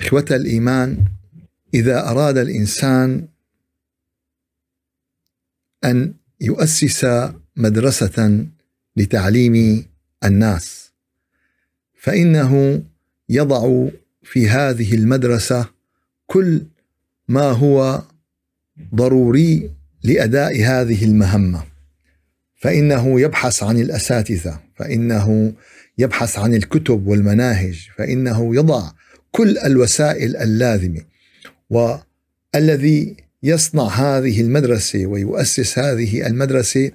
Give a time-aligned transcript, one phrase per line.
[0.00, 1.04] إخوة الإيمان
[1.74, 3.28] إذا أراد الإنسان
[5.84, 7.06] أن يؤسس
[7.56, 8.46] مدرسة
[8.96, 9.84] لتعليم
[10.24, 10.92] الناس
[11.94, 12.82] فإنه
[13.28, 13.88] يضع
[14.22, 15.66] في هذه المدرسة
[16.26, 16.62] كل
[17.28, 18.02] ما هو
[18.94, 19.70] ضروري
[20.02, 21.64] لأداء هذه المهمة.
[22.56, 25.52] فإنه يبحث عن الأساتذة فإنه
[25.98, 28.90] يبحث عن الكتب والمناهج فإنه يضع
[29.30, 31.00] كل الوسائل اللازمة
[31.70, 36.90] والذي يصنع هذه المدرسة ويؤسس هذه المدرسة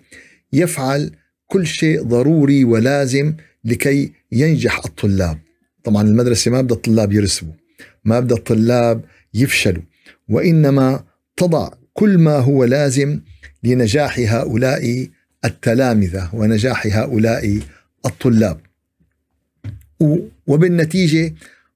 [0.53, 1.11] يفعل
[1.47, 3.33] كل شيء ضروري ولازم
[3.65, 5.37] لكي ينجح الطلاب.
[5.83, 7.53] طبعا المدرسة ما بدها الطلاب يرسبوا
[8.05, 9.01] ما بدها الطلاب
[9.33, 9.83] يفشلوا
[10.29, 11.03] وإنما
[11.37, 13.19] تضع كل ما هو لازم
[13.63, 15.07] لنجاح هؤلاء
[15.45, 17.59] التلامذة ونجاح هؤلاء
[18.05, 18.59] الطلاب.
[20.47, 21.33] وبالنتيجة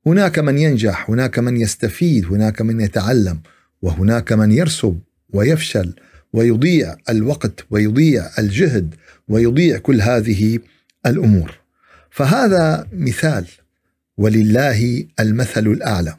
[0.07, 3.39] هناك من ينجح هناك من يستفيد هناك من يتعلم
[3.81, 4.99] وهناك من يرسب
[5.33, 5.93] ويفشل
[6.33, 8.95] ويضيع الوقت ويضيع الجهد
[9.27, 10.59] ويضيع كل هذه
[11.05, 11.59] الأمور.
[12.09, 13.45] فهذا مثال
[14.17, 16.15] ولله المثل الأعلى.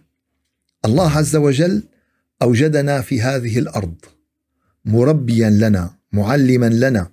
[0.84, 1.82] الله عز وجل
[2.42, 3.94] أوجدنا في هذه الأرض
[4.84, 7.10] مربيا لنا معلما لنا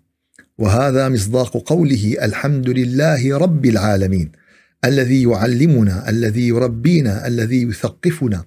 [0.57, 4.31] وهذا مصداق قوله الحمد لله رب العالمين.
[4.85, 8.45] الذي يعلمنا الذي يربينا الذي يثقفنا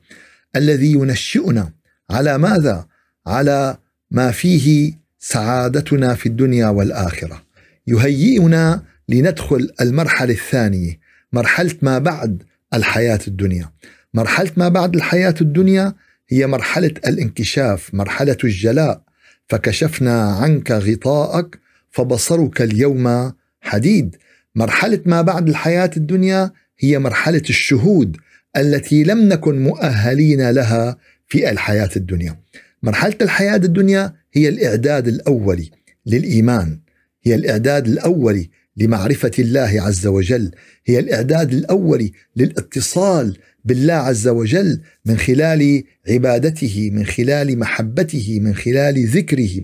[0.57, 1.73] الذي ينشئنا.
[2.11, 2.87] على ماذا؟
[3.27, 3.77] على
[4.11, 7.43] ما فيه سعادتنا في الدنيا والآخرة.
[7.87, 10.99] يهيئنا لندخل المرحلة الثانية
[11.33, 12.43] مرحلة ما بعد
[12.75, 13.71] الحياة الدنيا.
[14.15, 15.95] مرحلة ما بعد الحياة الدنيا
[16.29, 19.03] هي مرحلة الانكشاف مرحلة الجلاء.
[19.49, 21.59] فكشفنا عنك غطاءك
[21.91, 24.17] فبصرك اليوم حديد.
[24.55, 28.16] مرحلة ما بعد الحياة الدنيا هي مرحلة الشهود
[28.56, 30.97] التي لم نكن مؤهلين لها
[31.27, 32.41] في الحياة الدنيا.
[32.83, 35.71] مرحلة الحياة الدنيا هي الإعداد الأولي
[36.06, 36.81] للإيمان،
[37.22, 40.50] هي الإعداد الأولي لمعرفة الله عز وجل،
[40.87, 49.06] هي الإعداد الأولي للاتصال بالله عز وجل من خلال عبادته، من خلال محبته، من خلال
[49.06, 49.60] ذكره.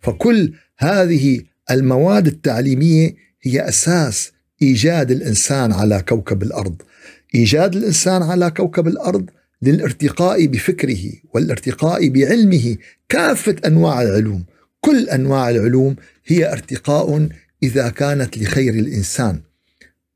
[0.00, 1.40] فكل هذه
[1.70, 6.82] المواد التعليمية هي أساس إيجاد الإنسان على كوكب الأرض.
[7.34, 9.30] إيجاد الإنسان على كوكب الأرض
[9.62, 12.76] للارتقاء بفكره والارتقاء بعلمه
[13.08, 14.44] كافة أنواع العلوم.
[14.80, 15.96] كل أنواع العلوم
[16.26, 17.28] هي ارتقاء
[17.62, 19.40] إذا كانت لخير الإنسان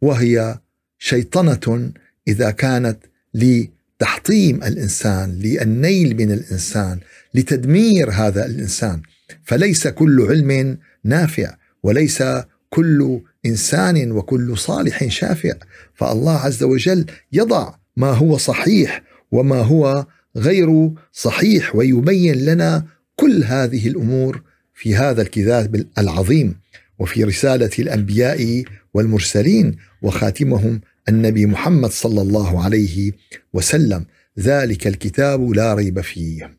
[0.00, 0.58] وهي
[0.98, 1.92] شيطنة
[2.28, 2.98] إذا كانت
[3.34, 7.00] لتحطيم الإنسان للنيل من الإنسان
[7.34, 9.02] لتدمير هذا الإنسان.
[9.44, 12.22] فليس كل علم نافع وليس
[12.74, 15.52] كل إنسان وكل صالح شافع
[15.94, 19.02] فالله عز وجل يضع ما هو صحيح
[19.32, 22.86] وما هو غير صحيح ويبين لنا
[23.16, 24.42] كل هذه الأمور
[24.74, 26.54] في هذا الكتاب العظيم
[26.99, 28.64] وفي رسالة الأنبياء
[28.94, 33.12] والمرسلين وخاتمهم النبي محمد صلى الله عليه
[33.52, 34.04] وسلم.
[34.38, 36.56] ذلك الكتاب لا ريب فيه.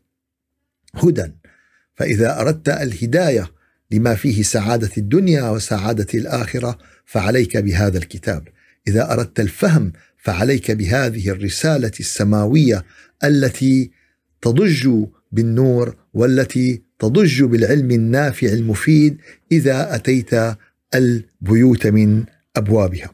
[0.94, 1.32] هدى.
[1.94, 3.55] فإذا أردت الهداية
[3.90, 8.48] لما فيه سعادة الدنيا وسعادة الآخرة فعليك بهذا الكتاب.
[8.88, 12.84] إذا أردت الفهم فعليك بهذه الرسالة السماوية
[13.24, 13.90] التي
[14.42, 19.18] تضج بالنور والتي تضج بالعلم النافع المفيد
[19.52, 20.30] إذا أتيت
[20.94, 22.24] البيوت من
[22.56, 23.10] أبوابها.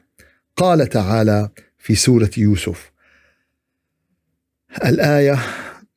[0.56, 1.48] قال تعالى
[1.78, 2.92] في سورة يوسف
[4.84, 5.38] الآية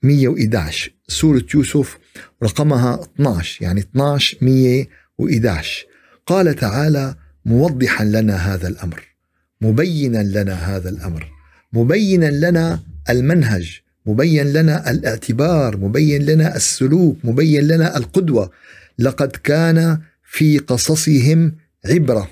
[0.02, 1.98] 111 سورة يوسف
[2.44, 5.86] رقمها 12 يعني 12 111
[6.26, 7.16] قال تعالى
[7.46, 9.16] موضحا لنا هذا الأمر.
[9.62, 11.32] مبينا لنا هذا الأمر.
[11.74, 13.82] مبينا لنا المنهج.
[14.06, 15.78] مبين لنا الاعتبار.
[15.78, 17.18] مبين لنا السلوك.
[17.24, 18.52] مبين لنا القدوة.
[19.00, 22.30] لقد كان في قصصهم عبرة.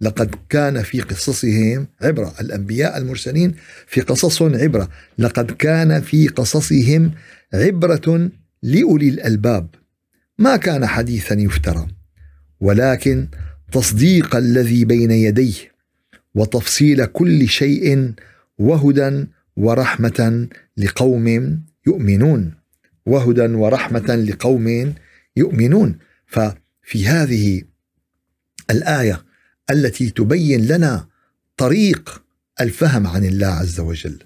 [0.00, 2.34] لقد كان في قصصهم عبرة.
[2.40, 3.54] الأنبياء المرسلين
[3.86, 4.88] في قصصهم عبرة.
[5.18, 7.12] لقد كان في قصصهم
[7.54, 8.30] عبرة
[8.64, 9.74] لأولي الألباب
[10.38, 11.86] ما كان حديثا يفترى
[12.60, 13.28] ولكن
[13.72, 15.54] تصديق الذي بين يديه
[16.34, 18.12] وتفصيل كل شيء
[18.58, 19.26] وهدى
[19.56, 21.26] ورحمة لقوم
[21.86, 22.54] يؤمنون
[23.06, 24.94] وهدى ورحمة لقوم
[25.36, 25.98] يؤمنون.
[26.26, 27.62] ففي هذه
[28.70, 29.24] الآية
[29.70, 31.06] التي تبين لنا
[31.56, 32.22] طريق
[32.60, 34.18] الفهم عن الله عز وجل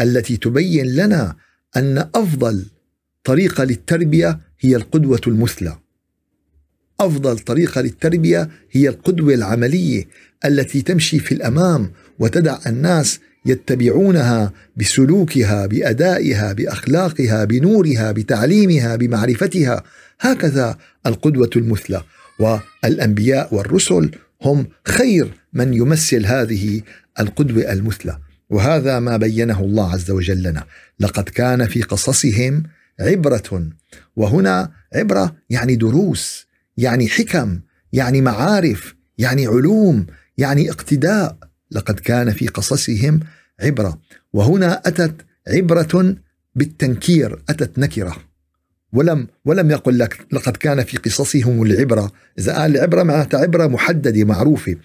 [0.00, 1.36] التي تبين لنا
[1.76, 2.66] أن أفضل
[3.24, 5.78] طريقة للتربية هي القدوة المثلى.
[7.00, 10.08] أفضل طريقة للتربية هي القدوة العملية
[10.44, 19.82] التي تمشي في الأمام وتدع الناس يتبعونها بسلوكها بأدائها بأخلاقها بنورها بتعليمها بمعرفتها.
[20.20, 22.02] هكذا القدوة المثلى.
[22.38, 24.10] والأنبياء والرسل
[24.42, 26.80] هم خير من يمثل هذه
[27.20, 28.18] القدوة المثلى.
[28.50, 30.64] وهذا ما بينه الله عز وجل لنا.
[31.00, 32.62] لقد كان في قصصهم
[33.00, 33.68] عبرة.
[34.16, 36.46] وهنا عبرة يعني دروس
[36.76, 37.60] يعني حكم
[37.92, 40.06] يعني معارف يعني علوم
[40.38, 41.38] يعني اقتداء.
[41.70, 43.20] لقد كان في قصصهم
[43.60, 44.00] عبرة.
[44.32, 45.14] وهنا أتت
[45.48, 46.16] عبرة
[46.54, 48.16] بالتنكير أتت نكرة.
[48.92, 52.12] ولم ولم يقل لك لقد كان في قصصهم العبرة.
[52.38, 54.76] إذا قال العبرة معناتها عبرة محددة معروفة.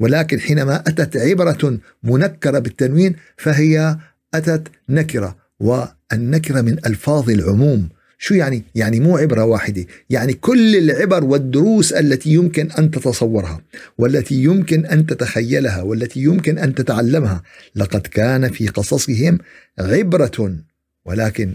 [0.00, 3.98] ولكن حينما أتت عبرة منكرة بالتنوين فهي
[4.34, 5.36] أتت نكرة.
[5.60, 7.88] والنكرة من ألفاظ العموم
[8.18, 13.60] شو يعني؟ يعني مو عبرة واحدة يعني كل العبر والدروس التي يمكن أن تتصورها
[13.98, 17.42] والتي يمكن أن تتخيلها والتي يمكن أن تتعلمها
[17.76, 19.38] لقد كان في قصصهم
[19.78, 20.56] عبرة
[21.04, 21.54] ولكن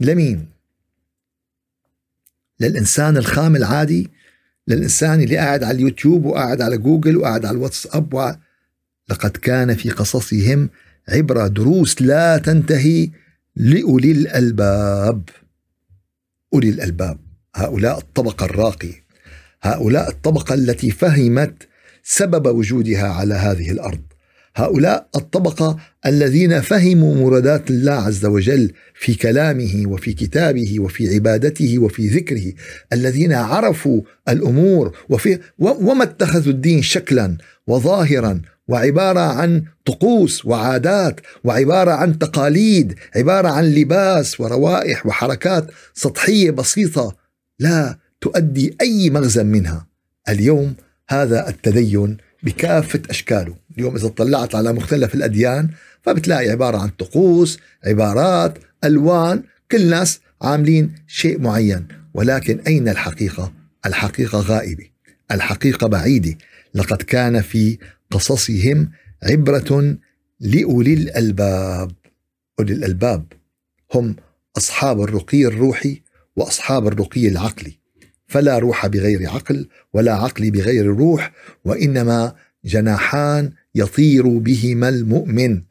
[0.00, 0.46] لمين؟
[2.60, 4.10] للإنسان الخام العادي
[4.68, 8.30] للإنسان اللي قاعد على اليوتيوب وقاعد على جوجل وقاعد على الواتساب و...
[9.10, 10.70] لقد كان في قصصهم
[11.08, 13.10] عبرة دروس لا تنتهي
[13.58, 15.28] لأولي الألباب.
[16.54, 17.18] أولي الألباب.
[17.54, 19.04] هؤلاء الطبقة الراقية.
[19.62, 21.68] هؤلاء الطبقة التي فهمت
[22.02, 24.00] سبب وجودها على هذه الأرض.
[24.56, 25.76] هؤلاء الطبقة
[26.06, 32.52] الذين فهموا مرادات الله عز وجل في كلامه وفي كتابه وفي عبادته وفي ذكره.
[32.92, 42.18] الذين عرفوا الأمور وفي وما اتخذوا الدين شكلا وظاهرا وعبارة عن طقوس وعادات وعبارة عن
[42.18, 47.16] تقاليد عبارة عن لباس وروائح وحركات سطحية بسيطة
[47.58, 49.86] لا تؤدي أي مغزى منها.
[50.28, 50.74] اليوم
[51.08, 53.54] هذا التدين بكافة أشكاله.
[53.76, 55.70] اليوم إذا اطلعت على مختلف الأديان
[56.02, 61.88] فبتلاقي عبارة عن طقوس عبارات ألوان كل ناس عاملين شيء معين.
[62.14, 63.52] ولكن أين الحقيقة؟
[63.86, 64.84] الحقيقة غائبة.
[65.32, 66.36] الحقيقة بعيدة.
[66.78, 67.78] لقد كان في
[68.10, 68.90] قصصهم
[69.22, 69.98] عبرة
[70.40, 71.90] لأولي الألباب.
[72.60, 73.32] أولي الألباب
[73.94, 74.16] هم
[74.56, 76.02] أصحاب الرقي الروحي
[76.36, 77.78] وأصحاب الرقي العقلي.
[78.26, 81.32] فلا روح بغير عقل ولا عقل بغير روح
[81.64, 85.62] وإنما جناحان يطير بهما المؤمن.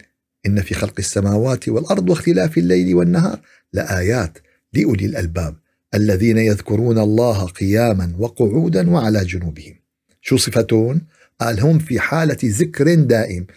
[0.46, 3.40] إن في خلق السماوات والأرض واختلاف الليل والنهار
[3.74, 4.38] لآيات
[4.74, 5.56] لأولي الألباب
[5.94, 9.87] الذين يذكرون الله قياما وقعودا وعلى جنوبهم.
[10.30, 11.02] شو صفتون
[11.42, 13.48] قال هم في حالة ذكر دائم.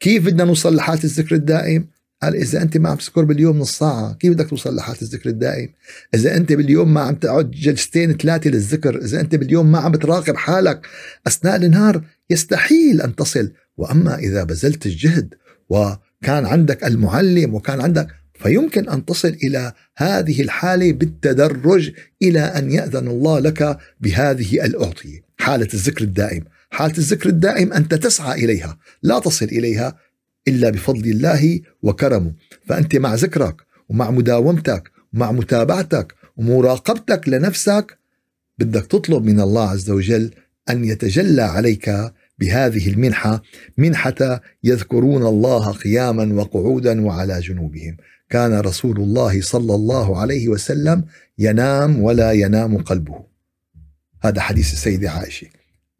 [0.00, 1.86] كيف بدنا نوصل لحالة الذكر الدائم؟
[2.22, 5.68] قال إذا أنت ما عم تذكر باليوم نص ساعة كيف بدك توصل لحالة الذكر الدائم؟
[6.14, 10.36] إذا أنت باليوم ما عم تقعد جلستين ثلاثة للذكر إذا أنت باليوم ما عم تراقب
[10.36, 10.86] حالك
[11.26, 13.52] أثناء النهار يستحيل أن تصل.
[13.76, 15.34] وأما إذا بذلت الجهد
[15.68, 23.08] وكان عندك المعلم وكان عندك فيمكن أن تصل إلى هذه الحالة بالتدرج إلى أن يأذن
[23.08, 29.44] الله لك بهذه الأعطية، حالة الذكر الدائم، حالة الذكر الدائم أنت تسعى إليها لا تصل
[29.44, 29.96] إليها
[30.48, 32.32] إلا بفضل الله وكرمه.
[32.66, 33.56] فأنت مع ذكرك
[33.88, 37.98] ومع مداومتك ومع متابعتك ومراقبتك لنفسك
[38.58, 40.30] بدك تطلب من الله عز وجل
[40.70, 43.42] أن يتجلى عليك بهذه المنحة
[43.78, 47.96] منحة يذكرون الله قياما وقعودا وعلى جنوبهم.
[48.30, 51.04] كان رسول الله صلى الله عليه وسلم
[51.38, 53.24] ينام ولا ينام قلبه.
[54.22, 55.46] هذا حديث السيدة عائشة.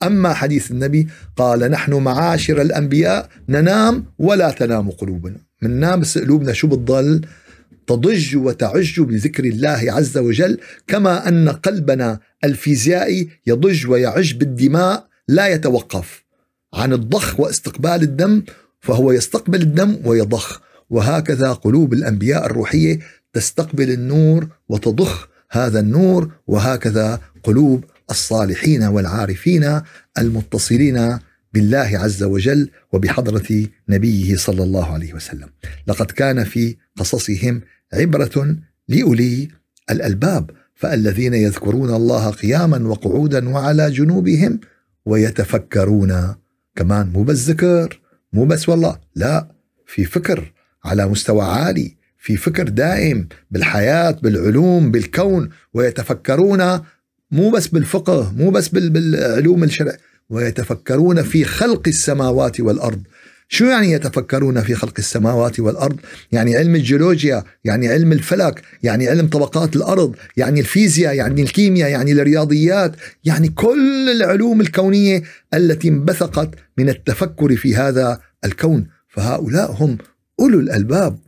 [0.03, 5.37] أما حديث النبي قال نحن معاشر الأنبياء ننام ولا تنام قلوبنا.
[5.63, 7.27] من نام بس قلوبنا شو بتضل؟
[7.87, 16.25] تضج وتعج بذكر الله عز وجل كما أن قلبنا الفيزيائي يضج ويعج بالدماء لا يتوقف
[16.75, 18.43] عن الضخ واستقبال الدم
[18.81, 20.61] فهو يستقبل الدم ويضخ.
[20.91, 22.99] وهكذا قلوب الأنبياء الروحية
[23.33, 29.81] تستقبل النور وتضخ هذا النور وهكذا قلوب الصالحين والعارفين
[30.19, 31.19] المتصلين
[31.53, 35.49] بالله عز وجل وبحضرة نبيه صلى الله عليه وسلم.
[35.87, 37.61] لقد كان في قصصهم
[37.93, 38.57] عبرة
[38.89, 39.49] لأولي
[39.91, 44.61] الألباب فالذين يذكرون الله قياما وقعودا وعلى جنوبهم
[45.05, 46.35] ويتفكرون.
[46.77, 48.01] كمان مو بس ذكر
[48.33, 49.49] مو بس والله لا
[49.87, 50.53] في فكر
[50.85, 56.81] على مستوى عالي في فكر دائم بالحياة بالعلوم بالكون ويتفكرون
[57.33, 59.97] مو بس بالفقه مو بس بالعلوم الشرع
[60.31, 63.03] ويتفكرون في خلق السماوات والأرض
[63.53, 65.97] شو يعني يتفكرون في خلق السماوات والأرض؟
[66.33, 72.13] يعني علم الجيولوجيا، يعني علم الفلك، يعني علم طبقات الأرض، يعني الفيزياء، يعني الكيمياء، يعني
[72.13, 72.93] الرياضيات،
[73.25, 75.23] يعني كل العلوم الكونية
[75.55, 79.99] التي انبثقت من التفكر في هذا الكون، فهؤلاء هم
[80.41, 81.19] أولو الألباب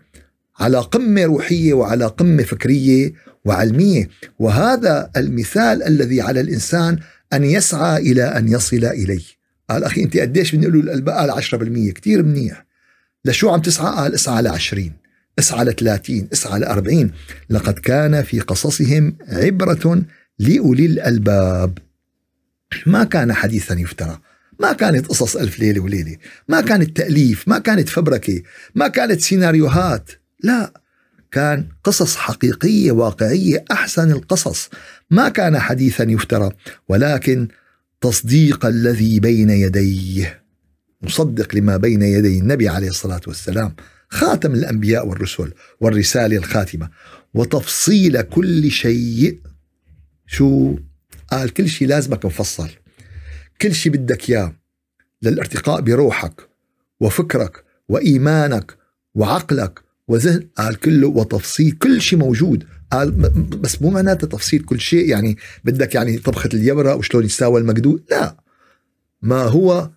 [0.59, 3.13] على قمة روحية وعلى قمة فكرية
[3.45, 4.09] وعلميه،
[4.39, 6.99] وهذا المثال الذي على الإنسان
[7.33, 9.43] أن يسعى إلى أن يصل إليه.
[9.71, 12.67] قال أخي أنت قديش بنقول له قال 10% كثير منيح.
[13.25, 14.93] لشو عم تسعى؟ قال اسعى ل 20
[15.39, 17.11] اسعى ل 30 اسعى ل 40
[17.51, 20.03] لقد كان في قصصهم عبرة
[20.39, 21.79] لأولي الألباب.
[22.87, 24.21] ما كان حديثا يفترى.
[24.61, 26.17] ما كانت قصص ألف ليلة وليلة.
[26.49, 27.49] ما كانت تأليف.
[27.49, 28.43] ما كانت فبركة.
[28.75, 30.11] ما كانت سيناريوهات.
[30.43, 30.82] لا.
[31.33, 34.71] كان قصص حقيقية واقعية أحسن القصص.
[35.11, 36.51] ما كان حديثا يفترى
[36.89, 37.49] ولكن
[38.01, 40.43] تصديق الذي بين يديه
[41.03, 43.75] مصدق لما بين يدي النبي عليه الصلاة والسلام
[44.09, 46.91] خاتم الأنبياء والرسل والرسالة الخاتمة
[47.35, 49.41] وتفصيل كل شيء.
[50.27, 50.77] شو؟
[51.31, 52.69] قال كل شيء لازمك مفصل.
[53.61, 54.57] كل شيء بدك إياه
[55.23, 56.49] للارتقاء بروحك
[57.01, 58.77] وفكرك وإيمانك
[59.15, 59.81] وعقلك
[60.13, 62.65] وذهن قال كله وتفصيل كل شيء موجود.
[62.93, 63.11] قال
[63.61, 68.37] بس مو معناته تفصيل كل شيء يعني بدك يعني طبخة اليبرة وشلون يساوى المقدور لا.
[69.23, 69.91] ما هو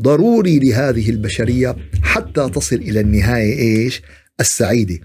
[0.00, 4.02] ضروري لهذه البشرية حتى تصل إلى النهاية إيش؟
[4.40, 4.98] السعيدة.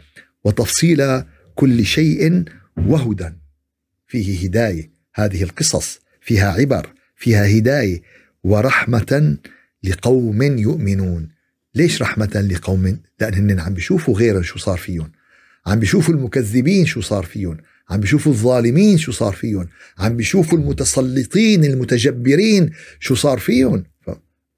[0.43, 1.23] وتفصيل
[1.55, 2.43] كل شيء
[2.77, 3.29] وهدى.
[4.07, 4.91] فيه هداية.
[5.13, 8.01] هذه القصص فيها عبر فيها هداية.
[8.43, 9.37] ورحمة
[9.83, 11.32] لقوم يؤمنون.
[11.75, 15.11] ليش رحمة لقوم لأنهم عم بيشوفوا غيرهم شو صار فيهم؟
[15.67, 17.57] عم بيشوفوا المكذبين شو صار فيهم؟
[17.89, 23.83] عم بيشوفوا الظالمين شو صار فيهم؟ عم بيشوفوا المتسلطين المتجبرين شو صار فيهم؟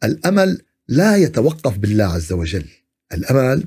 [0.03, 2.65] الأمل لا يتوقف بالله عز وجل.
[3.13, 3.63] الأمل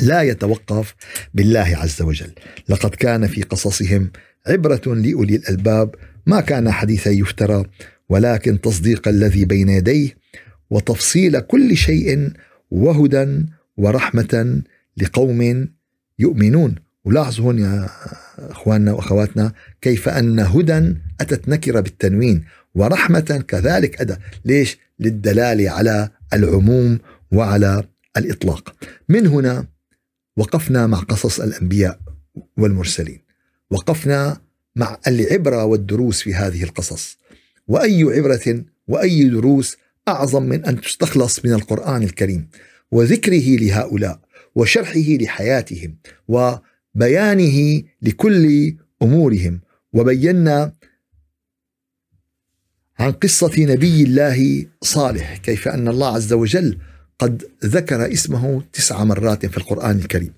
[0.00, 0.94] لا يتوقف
[1.34, 2.30] بالله عز وجل.
[2.68, 4.10] لقد كان في قصصهم
[4.46, 5.94] عبرة لأولي الألباب.
[6.26, 7.64] ما كان حديثا يفترى
[8.08, 10.16] ولكن تصديق الذي بين يديه
[10.70, 12.32] وتفصيل كل شيء
[12.70, 13.44] وهدى
[13.76, 14.62] ورحمة
[14.96, 15.68] لقوم
[16.18, 16.74] يؤمنون.
[17.04, 17.88] ولاحظوا هون يا
[18.38, 24.16] أخواننا وأخواتنا كيف أن هدى أتت نكرة بالتنوين ورحمة كذلك أدى.
[24.44, 26.98] ليش؟ للدلالة على العموم
[27.32, 27.84] وعلى
[28.16, 28.74] الإطلاق.
[29.08, 29.66] من هنا
[30.36, 32.00] وقفنا مع قصص الأنبياء
[32.56, 33.18] والمرسلين.
[33.70, 34.40] وقفنا
[34.76, 37.18] مع العبرة والدروس في هذه القصص.
[37.68, 39.76] وأي عبرة وأي دروس
[40.10, 42.48] أعظم من أن تستخلص من القرآن الكريم
[42.90, 44.20] وذكره لهؤلاء
[44.54, 45.96] وشرحه لحياتهم
[46.28, 49.60] وبيانه لكل أمورهم.
[49.92, 50.72] وبينا
[52.98, 56.78] عن قصة نبي الله صالح كيف أن الله عز وجل
[57.18, 60.32] قد ذكر اسمه تسع مرات في القرآن الكريم.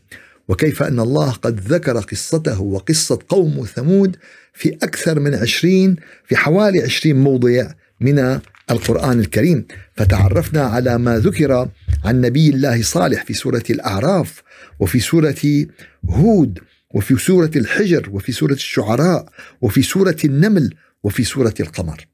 [0.49, 4.17] وكيف أن الله قد ذكر قصته وقصة قوم ثمود
[4.53, 8.41] في أكثر من عشرين في حوالي عشرين موضع من
[8.71, 9.67] القرآن الكريم.
[9.97, 11.69] فتعرفنا على ما ذكر
[12.05, 14.43] عن نبي الله صالح في سورة الأعراف
[14.81, 15.67] وفي سورة
[16.11, 16.59] هود
[16.95, 19.29] وفي سورة الحجر وفي سورة الشعراء
[19.61, 22.07] وفي سورة النمل وفي سورة القمر.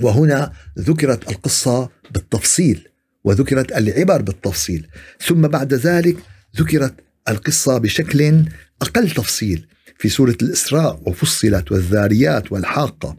[0.00, 2.88] وهنا ذكرت القصة بالتفصيل
[3.24, 4.86] وذكرت العبر بالتفصيل.
[5.20, 6.16] ثم بعد ذلك
[6.56, 6.94] ذكرت
[7.28, 8.44] القصة بشكل
[8.82, 9.66] أقل تفصيل.
[9.98, 13.16] في سورة الإسراء وفصلت والذاريات والحاقة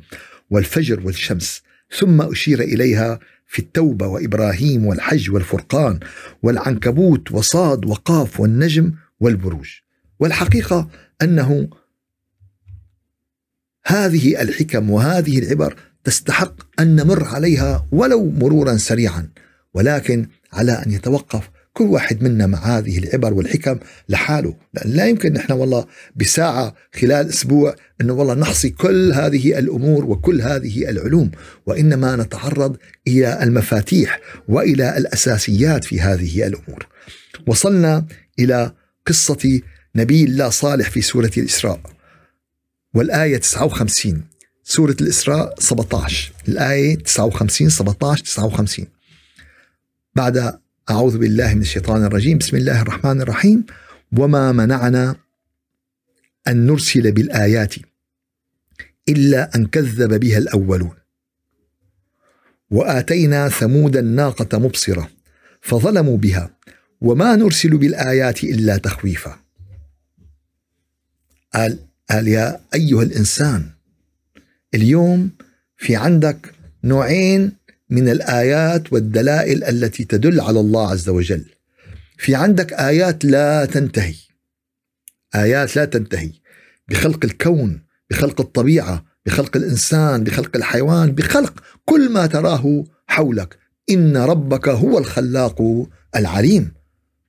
[0.50, 1.62] والفجر والشمس.
[1.98, 6.00] ثم أشير إليها في التوبة وإبراهيم والحج والفرقان
[6.44, 9.70] والعنكبوت وصاد وقاف والنجم والبروج.
[10.20, 10.90] والحقيقة
[11.22, 11.70] أنه
[13.86, 19.30] هذه الحكم وهذه العبر تستحق أن نمر عليها ولو مرورا سريعا
[19.74, 24.56] ولكن على أن يتوقف كل واحد منا مع هذه العبر والحكم لحاله.
[24.74, 30.42] لأن لا يمكن نحن والله بساعة خلال أسبوع أنه والله نحصي كل هذه الأمور وكل
[30.42, 31.32] هذه العلوم
[31.66, 36.88] وإنما نتعرض إلى المفاتيح وإلى الأساسيات في هذه الأمور.
[37.48, 38.06] وصلنا
[38.40, 38.72] إلى
[39.08, 39.62] قصة
[39.96, 41.82] نبي الله صالح في سورة الإسراء
[42.94, 44.24] والآية 59
[44.64, 48.86] سورة الإسراء 17 الآية 59 17 59
[50.16, 50.60] بعد
[50.90, 52.38] أعوذ بالله من الشيطان الرجيم.
[52.38, 53.66] بسم الله الرحمن الرحيم.
[54.18, 55.16] وما منعنا
[56.48, 57.76] أن نرسل بالآيات
[59.10, 60.96] إلا أن كذب بها الأولون.
[62.70, 65.10] وآتينا ثمود الناقة مبصرة
[65.62, 66.58] فظلموا بها.
[67.02, 69.40] وما نرسل بالآيات إلا تخويفا.
[71.54, 71.80] قال
[72.10, 73.70] قال يا أيها الإنسان
[74.74, 75.32] اليوم
[75.78, 76.54] في عندك
[76.84, 77.59] نوعين
[77.90, 81.46] من الآيات والدلائل التي تدل على الله عز وجل.
[82.18, 84.16] في عندك آيات لا تنتهي.
[85.36, 86.32] آيات لا تنتهي.
[86.88, 93.58] بخلق الكون بخلق الطبيعة بخلق الإنسان بخلق الحيوان بخلق كل ما تراه حولك.
[93.90, 96.72] إن ربك هو الخلاق العليم.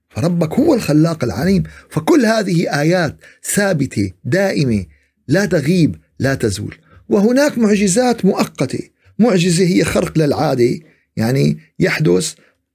[0.09, 1.62] فربك هو الخلاق العليم.
[1.90, 3.17] فكل هذه آيات
[3.55, 4.87] ثابتة دائمة
[5.29, 6.76] لا تغيب لا تزول.
[7.09, 9.00] وهناك معجزات مؤقتة.
[9.21, 10.79] معجزة هي خرق للعادة
[11.17, 12.35] يعني يحدث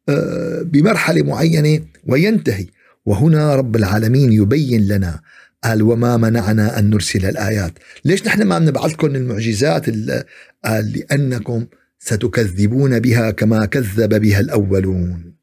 [0.09, 2.65] آه، بمرحلة معينة وينتهي.
[3.05, 5.21] وهنا رب العالمين يبين لنا
[5.63, 7.73] قال وما منعنا أن نرسل الآيات.
[8.05, 9.89] ليش نحن ما بنبعثكم المعجزات
[10.65, 11.65] قال لأنكم
[11.99, 15.33] ستكذبون بها كما كذب بها الأولون.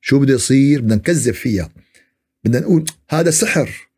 [0.00, 1.70] شو بده يصير؟ بدنا نكذب فيها.
[2.44, 3.88] بدنا نقول هذا سحر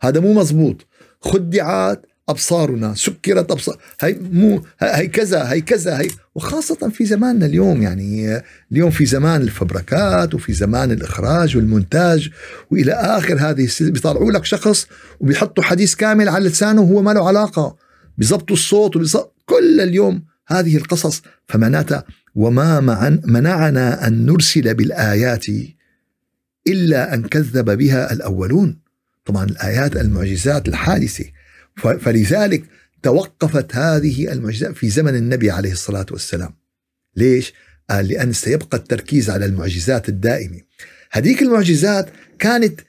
[0.00, 0.86] هذا مو مزبوط.
[1.20, 7.82] خدعت أبصارنا سكرت ابصار هي مو هي كذا هي كذا هي وخاصة في زماننا اليوم
[7.82, 12.30] يعني اليوم في زمان الفبركات وفي زمان الإخراج والمونتاج
[12.70, 14.86] وإلى آخر هذه بيطلعوا لك شخص
[15.20, 17.76] وبيحطوا حديث كامل على لسانه وهو ما له علاقة
[18.18, 21.22] بيظبطوا الصوت وبيزبط كل اليوم هذه القصص.
[21.48, 22.80] فمعناتها وما
[23.24, 25.46] منعنا أن نرسل بالآيات
[26.66, 28.78] إلا أن كذب بها الأولون.
[29.24, 31.24] طبعا الآيات المعجزات الحادثة
[31.76, 32.64] فلذلك
[33.02, 36.54] توقفت هذه المعجزات في زمن النبي عليه الصلاة والسلام.
[37.16, 37.52] ليش؟
[37.90, 40.60] قال لأن سيبقى التركيز على المعجزات الدائمة.
[41.10, 42.80] هذيك المعجزات كانت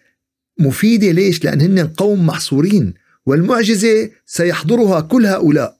[0.59, 2.93] مفيدة ليش؟ لأن هن قوم محصورين
[3.25, 5.79] والمعجزة سيحضرها كل هؤلاء.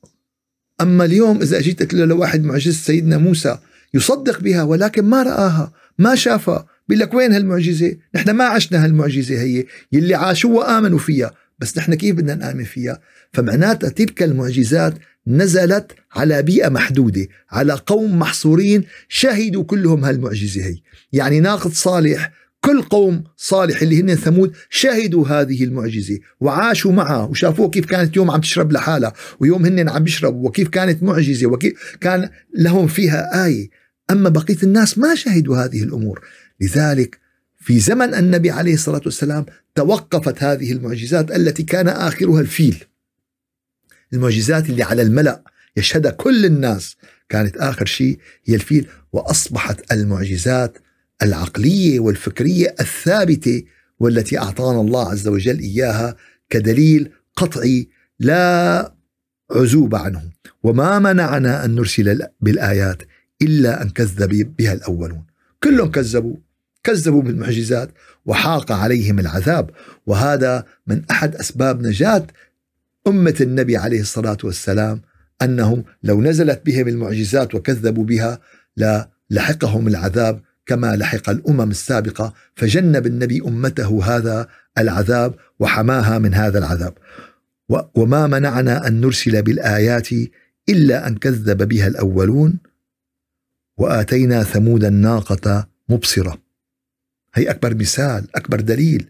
[0.82, 3.58] أما اليوم إذا أجيت قلت له لواحد معجزة سيدنا موسى
[3.94, 9.42] يصدق بها ولكن ما رآها ما شافها بيقول لك وين هالمعجزة؟ نحن ما عشنا هالمعجزة
[9.42, 11.32] هي يلي عاشوا وآمنوا فيها.
[11.62, 13.00] بس نحن كيف بدنا نآمن فيها؟
[13.34, 14.94] فمعناتها تلك المعجزات
[15.28, 20.78] نزلت على بيئة محدودة على قوم محصورين شهدوا كلهم هالمعجزة هي.
[21.14, 27.24] يعني ناقد صالح كل قوم صالح اللي هن ثمود شهدوا هذه المعجزة وعاشوا معها.
[27.24, 31.98] وشافوه كيف كانت يوم عم تشرب لحالها ويوم هن عم بيشربوا وكيف كانت معجزة وكيف
[32.02, 33.70] كان لهم فيها آية.
[34.12, 36.22] أما بقية الناس ما شهدوا هذه الأمور.
[36.62, 37.21] لذلك
[37.62, 39.46] في زمن النبي عليه الصلاة والسلام
[39.76, 42.84] توقفت هذه المعجزات التي كان آخرها الفيل.
[44.14, 45.44] المعجزات اللي على الملأ
[45.78, 46.96] يشهدها كل الناس
[47.30, 50.78] كانت آخر شيء هي الفيل وأصبحت المعجزات
[51.24, 53.64] العقلية والفكرية الثابتة
[54.00, 56.16] والتي أعطانا الله عز وجل إياها
[56.50, 58.94] كدليل قطعي لا
[59.52, 60.22] عزوب عنه.
[60.64, 63.04] وما منعنا أن نرسل بالآيات
[63.42, 65.26] إلا أن كذب بها الأولون.
[65.64, 66.36] كلهم كذبوا.
[66.84, 67.90] كذبوا بالمعجزات
[68.26, 69.70] وحاق عليهم العذاب.
[70.06, 72.28] وهذا من أحد أسباب نجاة
[73.08, 75.02] أمة النبي عليه الصلاة والسلام
[75.42, 78.40] أنهم لو نزلت بهم المعجزات وكذبوا بها
[78.78, 82.34] لا لحقهم العذاب كما لحق الأمم السابقة.
[82.56, 86.94] فجنب النبي أمته هذا العذاب وحماها من هذا العذاب.
[87.96, 90.08] وما منعنا أن نرسل بالآيات
[90.70, 92.60] إلا أن كذب بها الأولون.
[93.78, 96.51] وآتينا ثمود الناقة مبصرة.
[97.34, 99.10] هي أكبر مثال أكبر دليل.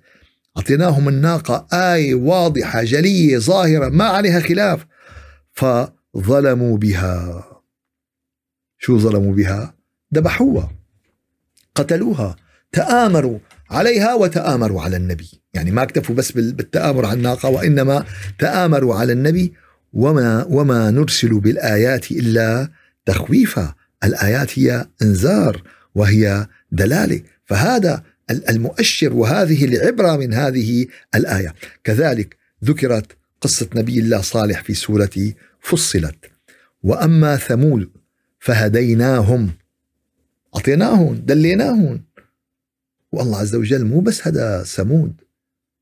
[0.58, 4.86] أعطيناهم الناقة آية واضحة جلية ظاهرة ما عليها خلاف.
[5.54, 7.46] فظلموا بها.
[8.78, 9.74] شو ظلموا بها؟
[10.16, 10.72] ذبحوها.
[11.76, 12.36] قتلوها.
[12.72, 15.42] تآمروا عليها وتآمروا على النبي.
[15.54, 18.06] يعني ما اكتفوا بس بالتآمر على الناقة وإنما
[18.40, 19.54] تآمروا على النبي.
[19.94, 22.70] وما, وما نرسل بالآيات إلا
[23.06, 23.76] تخويفا.
[24.04, 25.64] الآيات هي إنذار
[25.96, 27.22] وهي دلالة.
[27.46, 31.56] فهذا المؤشر وهذه العبرة من هذه الآية.
[31.84, 36.16] كذلك ذكرت قصة نبي الله صالح في سورة فصلت.
[36.84, 37.92] وأما ثمود
[38.40, 39.52] فهديناهم.
[40.56, 42.04] أعطيناهم دليناهم.
[43.12, 45.14] والله عز وجل مو بس هدى ثمود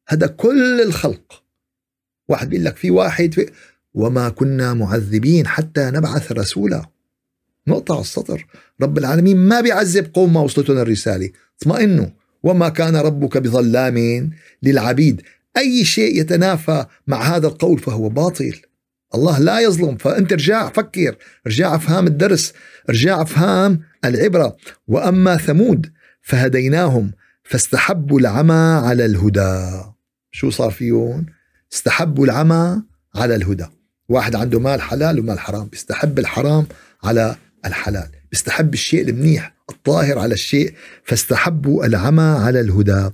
[0.08, 1.44] هدى كل الخلق.
[2.30, 3.52] واحد بيقول لك في واحد في
[3.94, 6.86] وما كنا معذبين حتى نبعث رسولا.
[7.68, 8.48] نقطة على السطر.
[8.82, 11.32] رب العالمين ما بيعذب قوم ما وصلتهم الرسالة.
[11.62, 12.08] اطمئنوا.
[12.43, 14.30] وما كان ربك بظلام
[14.63, 15.21] للعبيد.
[15.58, 18.62] أي شيء يتنافى مع هذا القول فهو باطل.
[19.15, 21.15] الله لا يظلم فأنت ارجع فكر.
[21.47, 22.54] ارجع أفهام الدرس
[22.89, 24.58] ارجع أفهام العبرة.
[24.88, 27.12] وأما ثمود فهديناهم
[27.43, 29.84] فاستحبوا العمى على الهدى.
[30.32, 31.25] شو صار فيهم
[31.73, 32.82] استحبوا العمى
[33.15, 33.65] على الهدى.
[34.10, 36.67] واحد عنده مال حلال ومال حرام بيستحب الحرام
[37.04, 38.10] على الحلال.
[38.32, 39.59] بيستحب الشيء المنيح.
[39.70, 43.10] الطاهر على الشيء فاستحبوا العمى على الهدى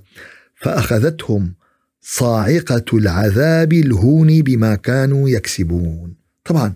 [0.54, 1.54] فأخذتهم
[2.00, 6.14] صاعقة العذاب الهون بما كانوا يكسبون.
[6.44, 6.74] طبعا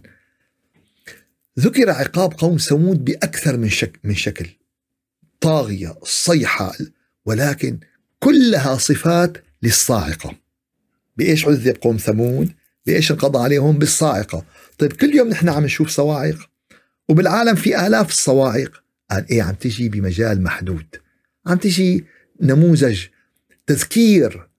[1.59, 4.47] ذكر عقاب قوم ثمود بأكثر من, شك من شكل.
[5.41, 6.73] طاغية الصيحة
[7.27, 7.79] ولكن
[8.19, 10.35] كلها صفات للصاعقة.
[11.17, 12.53] بإيش عذب قوم ثمود؟
[12.87, 14.45] بإيش انقضى عليهم؟ بالصاعقة.
[14.79, 16.37] طيب كل يوم نحن عم نشوف صواعق
[17.09, 18.83] وبالعالم في آلاف الصواعق.
[19.11, 20.87] قال إيه عم تجي بمجال محدود.
[21.47, 22.05] عم تجي
[22.41, 23.07] نموذج
[23.67, 24.51] تذكير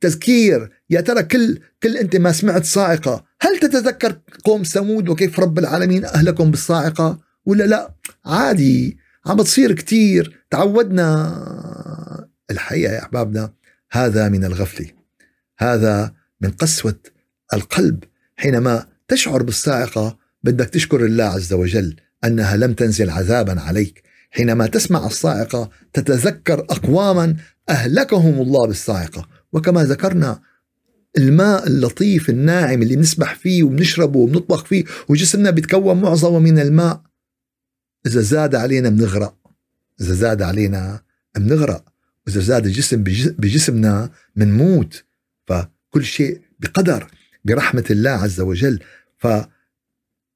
[0.00, 0.70] تذكير.
[0.90, 6.04] يا ترى كل كل أنت ما سمعت صاعقة هل تتذكر قوم ثمود وكيف رب العالمين
[6.04, 10.44] اهلكم بالصاعقة؟ ولا لا؟ عادي عم بتصير كتير.
[10.50, 13.52] تعودنا الحقيقة يا أحبابنا
[13.90, 14.86] هذا من الغفلة.
[15.58, 16.98] هذا من قسوة
[17.54, 18.04] القلب.
[18.36, 21.96] حينما تشعر بالصاعقة بدك تشكر الله عز وجل.
[22.24, 24.02] أنها لم تنزل عذابا عليك.
[24.30, 27.36] حينما تسمع الصاعقة تتذكر اقواما
[27.68, 29.28] أهلكهم الله بالصاعقة.
[29.52, 30.40] وكما ذكرنا
[31.18, 37.02] الماء اللطيف الناعم اللي بنسبح فيه وبنشربه وبنطبخ فيه وجسمنا بيتكون معظمه من الماء
[38.06, 39.36] إذا زاد علينا بنغرق.
[40.00, 41.02] إذا زاد علينا
[41.36, 41.84] بنغرق.
[42.26, 43.02] وإذا زاد الجسم
[43.38, 45.04] بجسمنا بنموت.
[45.46, 47.06] فكل شيء بقدر
[47.44, 48.78] برحمة الله عز وجل.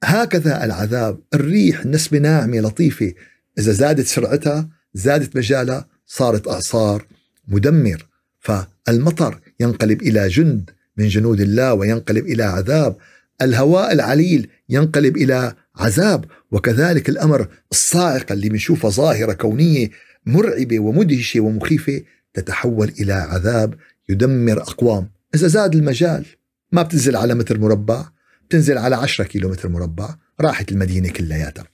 [0.03, 3.13] فهكذا العذاب الريح نسبة ناعمة لطيفة.
[3.59, 7.07] إذا زادت سرعتها زادت مجالها صارت أعصار
[7.49, 8.07] مدمر.
[8.41, 12.97] فالمطر ينقلب إلى جند من جنود الله وينقلب إلى عذاب.
[13.43, 16.25] الهواء العليل ينقلب إلى عذاب.
[16.51, 19.91] وكذلك الأمر الصاعقه اللي بنشوفها ظاهرة كونية
[20.27, 22.03] مرعبة ومدهشة ومخيفة
[22.35, 23.75] تتحول إلى عذاب
[24.09, 25.11] يدمر أقوام.
[25.35, 26.27] إذا زاد المجال
[26.73, 28.16] ما بتنزل على متر مربع.
[28.49, 31.65] بتنزل على 10 كيلو متر مربع راحت المدينة كلياتها.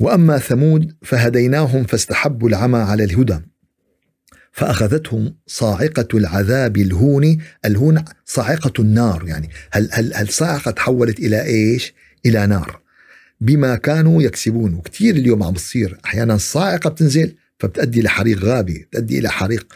[0.00, 3.40] وأما ثمود فهديناهم فاستحبوا العمى على الهدى
[4.52, 9.50] فأخذتهم صاعقة العذاب الهون الهون صاعقة النار يعني.
[9.70, 11.94] هل, هل, هل صاعقة تحولت إلى إيش؟
[12.26, 12.80] إلى نار.
[13.40, 19.28] بما كانوا يكسبون وكثير اليوم عم بتصير أحيانا الصاعقة بتنزل فبتأدي لحريق غابي بتأدي إلى
[19.28, 19.66] حريق.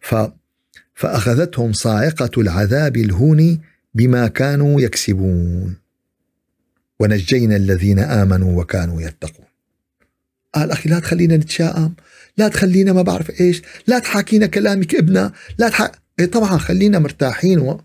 [0.00, 0.14] ف
[0.94, 3.60] فأخذتهم صاعقة العذاب الهون
[3.94, 5.76] بما كانوا يكسبون.
[7.00, 9.46] ونجينا الذين آمنوا وكانوا يتقون.
[10.54, 11.94] قال أخي لا تخلينا نتشائم.
[12.36, 13.62] لا تخلينا ما بعرف إيش.
[13.86, 15.92] لا تحاكينا كلامك ابنا لا تح...
[16.18, 17.80] إيه طبعا خلينا مرتاحين و...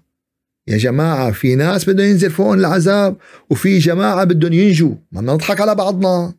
[0.67, 3.17] يا جماعة في ناس بدهم ينزل فوقهم العذاب
[3.49, 4.95] وفي جماعة بدهم ينجوا.
[5.11, 6.33] ما بدنا نضحك على بعضنا.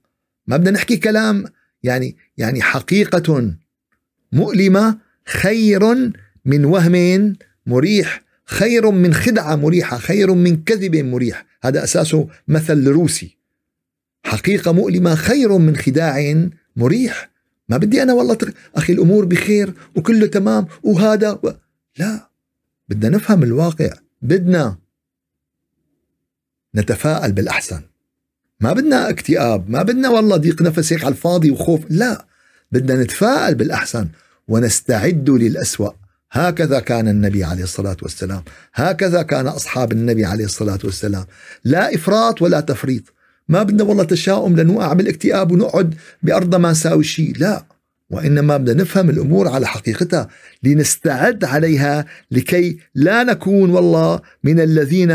[0.47, 1.45] ما بدنا نحكي كلام.
[1.83, 3.55] يعني يعني حقيقة
[4.33, 6.13] مؤلمة خير
[6.45, 11.47] من وهم مريح خير من خدعة مريحة خير من كذب مريح.
[11.63, 13.37] هذا أساسه مثل روسي
[14.25, 17.31] حقيقة مؤلمة خير من خداع مريح.
[17.69, 18.51] ما بدي أنا والله تغ...
[18.75, 21.51] أخي الأمور بخير وكله تمام وهذا و...
[21.99, 22.31] لا
[22.89, 23.91] بدنا نفهم الواقع.
[24.23, 24.79] بدنا
[26.77, 27.81] نتفائل بالأحسن.
[28.61, 31.81] ما بدنا اكتئاب ما بدنا والله ضيق نفس هيك على الفاضي وخوف.
[31.91, 32.27] لا
[32.73, 34.09] بدنا نتفائل بالأحسن
[34.49, 36.00] ونستعد للأسوأ.
[36.33, 38.43] هكذا كان النبي عليه الصلاة والسلام.
[38.75, 41.25] هكذا كان أصحاب النبي عليه الصلاة والسلام.
[41.65, 43.03] لا إفراط ولا تفريط.
[43.49, 47.37] ما بدنا والله تشاؤم لنوقع بالاكتئاب ونقعد بأرض ما نساوي شيء.
[47.39, 47.65] لا.
[48.11, 50.29] وإنما بدنا نفهم الأمور على حقيقتها.
[50.63, 55.11] لنستعد عليها لكي لا نكون والله من الذين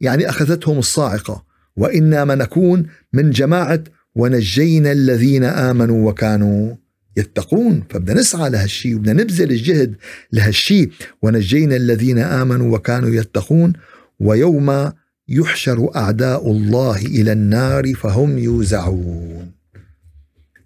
[0.00, 1.44] يعني أخذتهم الصاعقة.
[1.76, 3.80] وإنما نكون من جماعة
[4.14, 6.74] ونجينا الذين آمنوا وكانوا
[7.16, 7.84] يتقون.
[7.90, 9.96] فبدنا نسعى لهالشيء وبدنا نبذل الجهد
[10.32, 10.90] لهالشيء
[11.22, 13.72] ونجينا الذين آمنوا وكانوا يتقون.
[14.20, 14.92] ويوم
[15.28, 19.52] يحشر أعداء الله إلى النار فهم يوزعون.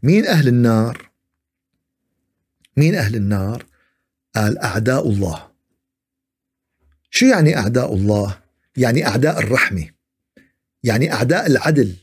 [0.03, 1.11] مين أهل النار؟
[2.77, 3.67] مين أهل النار؟
[4.37, 5.47] قال أعداء الله.
[7.11, 8.39] شو يعني أعداء الله؟
[8.77, 9.89] يعني أعداء الرحمة.
[10.85, 11.95] يعني أعداء العدل.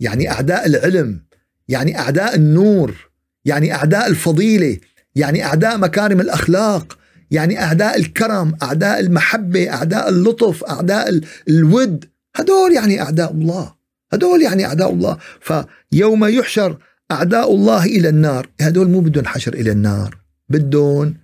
[0.00, 1.22] يعني أعداء العلم.
[1.68, 3.11] يعني أعداء النور.
[3.44, 4.78] يعني أعداء الفضيلة
[5.14, 6.98] يعني أعداء مكارم الأخلاق
[7.30, 12.04] يعني أعداء الكرم أعداء المحبة أعداء اللطف أعداء الود
[12.36, 13.74] هدول يعني أعداء الله
[14.12, 15.18] هدول يعني أعداء الله.
[15.40, 16.78] فيوم يحشر
[17.10, 21.14] أعداء الله إلى النار هدول مو بدهم حشر إلى النار بدهم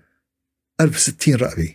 [0.80, 1.74] 1060 رقبة.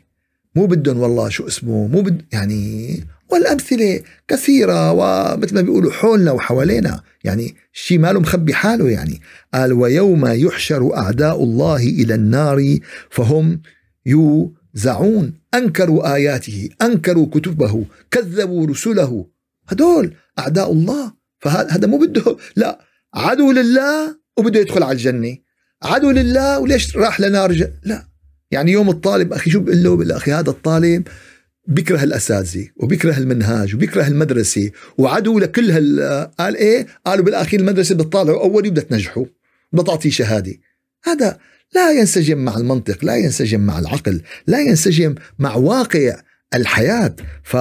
[0.56, 7.02] مو بدهم والله شو اسمه مو بد يعني والأمثلة كثيرة ومثل ما بيقولوا حولنا وحوالينا.
[7.24, 9.22] يعني شيء ماله مخبي حاله يعني.
[9.54, 12.78] قال ويوم يحشر أعداء الله إلى النار
[13.10, 13.62] فهم
[14.06, 15.34] يوزعون.
[15.54, 19.26] أنكروا آياته أنكروا كتبه كذبوا رسله.
[19.68, 21.14] هدول أعداء الله.
[21.40, 22.80] فهذا مو بده لا
[23.14, 25.38] عدو لله وبده يدخل على الجنة.
[25.84, 28.14] عدو لله وليش راح لنار لا.
[28.52, 31.08] يعني يوم الطالب أخي شو بقول له؟ بالأخي هذا الطالب
[31.68, 38.06] بيكره الأساتذة وبيكره المنهاج وبيكره المدرسة وعدو لكل هال قال إيه؟ قالوا بالأخير المدرسة بدها
[38.06, 39.26] تطالعوا اولي وبدها تنجحوا
[39.72, 40.54] بدها تعطيه شهادة.
[41.04, 41.38] هذا
[41.76, 46.22] لا ينسجم مع المنطق لا ينسجم مع العقل لا ينسجم مع واقع
[46.54, 47.16] الحياة.
[47.44, 47.58] ف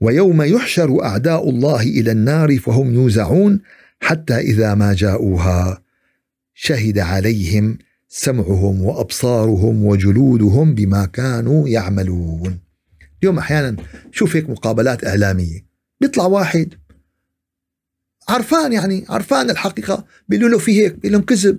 [0.00, 3.60] ويوم يحشر أعداء الله إلى النار فهم يوزعون
[4.00, 5.82] حتى إذا ما جاءوها
[6.54, 12.63] شهد عليهم سمعهم وأبصارهم وجلودهم بما كانوا يعملون.
[13.24, 13.76] اليوم أحيانا
[14.12, 15.66] شوف هيك مقابلات إعلامية.
[16.00, 16.74] بيطلع واحد
[18.28, 21.58] عرفان يعني عرفان الحقيقة بيقولوا له في هيك بيقول لهم كذب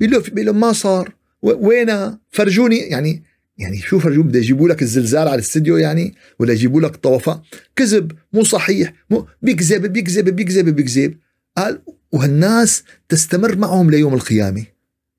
[0.00, 1.14] بيقول له بيقول ما صار.
[1.42, 3.22] وينها فرجوني يعني
[3.58, 7.40] يعني شو فرجوا بده يجيبوا لك الزلزال على الاستديو يعني؟ ولا يجيبوا لك طوفان
[7.76, 11.18] كذب مو صحيح مو بيكذب بيكذب بيكذب بيكذب.
[11.56, 14.64] قال وهالناس تستمر معهم ليوم القيامة.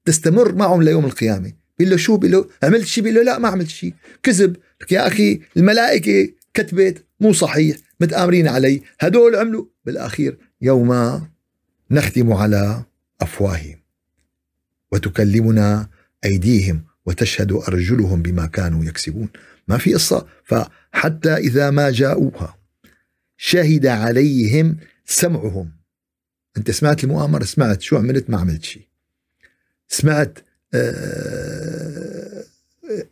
[0.06, 1.61] تستمر معهم ليوم القيامة.
[1.82, 4.56] بيقول له شو بيقول له عملت شيء بيقول له لا ما عملت شيء كذب.
[4.92, 8.82] يا أخي الملائكة كتبت مو صحيح متآمرين علي.
[9.00, 10.38] هدول عملوا بالأخير.
[10.62, 11.22] يوم
[11.92, 12.84] نختم على
[13.22, 13.80] أفواههم
[14.92, 15.90] وتكلمنا
[16.26, 19.30] أيديهم وتشهد أرجلهم بما كانوا يكسبون.
[19.68, 20.28] ما في قصة.
[20.44, 22.58] فحتى إذا ما جاءوها
[23.38, 25.72] شهد عليهم سمعهم.
[26.58, 27.82] أنت سمعت المؤامرة؟ سمعت.
[27.82, 28.88] شو عملت؟ ما عملت شيء
[29.88, 30.40] سمعت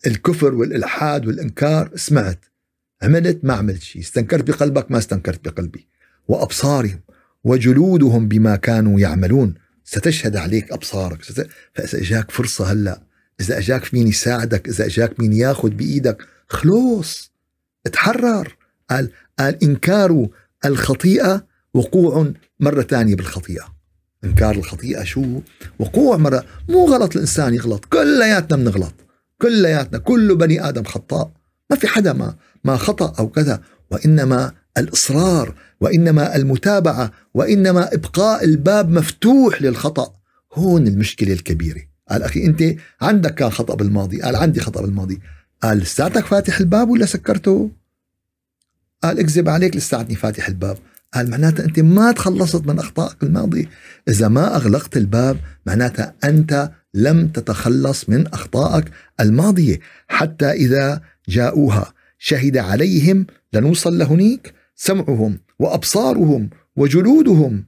[0.08, 2.46] الكفر والإلحاد والإنكار سمعت.
[3.02, 4.02] عملت ما عملت شيء.
[4.02, 5.88] استنكرت بقلبك ما استنكرت بقلبي.
[6.28, 7.02] وأبصارهم
[7.44, 9.54] وجلودهم بما كانوا يعملون.
[9.84, 11.24] ستشهد عليك أبصارك.
[11.74, 13.02] فإذا إجاك فرصة هلأ
[13.42, 16.18] إذا إجاك مين يساعدك إذا إجاك مين ياخذ بإيدك
[16.48, 17.32] خلوص
[17.94, 18.58] تحرر
[18.90, 20.28] قال قال انكار
[20.66, 23.79] الخطيئة وقوع مرة ثانية بالخطيئة.
[24.24, 25.42] إنكار الخطيئة شو؟
[25.80, 26.46] وقوع مرة.
[26.70, 27.86] مو غلط الإنسان يغلط.
[27.86, 28.94] كلياتنا بنغلط.
[29.42, 29.98] كلياتنا.
[29.98, 31.32] كل بني آدم خطاء.
[31.70, 33.62] ما في حدا ما ما خطأ أو كذا.
[33.92, 40.14] وإنما الإصرار وإنما المتابعة وإنما إبقاء الباب مفتوح للخطأ.
[40.54, 41.82] هون المشكلة الكبيرة.
[42.10, 42.64] قال أخي أنت
[43.02, 45.20] عندك كان خطأ بالماضي؟ قال عندي خطأ بالماضي.
[45.64, 47.72] قال لساتك فاتح الباب ولا سكرته؟
[49.04, 50.78] قال اكذب عليك لساتني فاتح الباب.
[51.14, 53.70] قال معناتها أنت ما تخلصت من أخطائك الماضيه
[54.08, 58.86] إذا ما أغلقت الباب معناتها أنت لم تتخلص من أخطائك
[59.20, 59.80] الماضية.
[60.08, 67.66] حتى إذا جاءوها شهد عليهم لنوصل لهنيك سمعهم وأبصارهم وجلودهم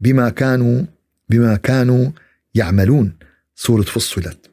[0.00, 0.82] بما كانوا
[1.28, 2.10] بما كانوا
[2.54, 3.16] يعملون.
[3.54, 4.50] سورة فصلت.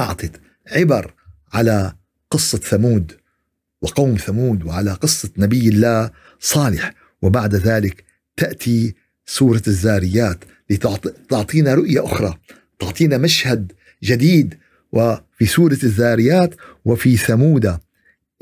[0.00, 0.40] أعطت
[0.72, 1.14] عبر
[1.52, 1.92] على
[2.30, 3.12] قصة ثمود
[3.82, 6.99] وقوم ثمود وعلى قصة نبي الله صالح.
[7.22, 8.04] وبعد ذلك
[8.36, 8.94] تأتي
[9.26, 12.38] سورة الزاريات لتعطينا رؤية أخرى
[12.78, 14.58] تعطينا مشهد جديد
[14.92, 16.54] وفي سورة الذاريات
[16.84, 17.78] وفي ثمود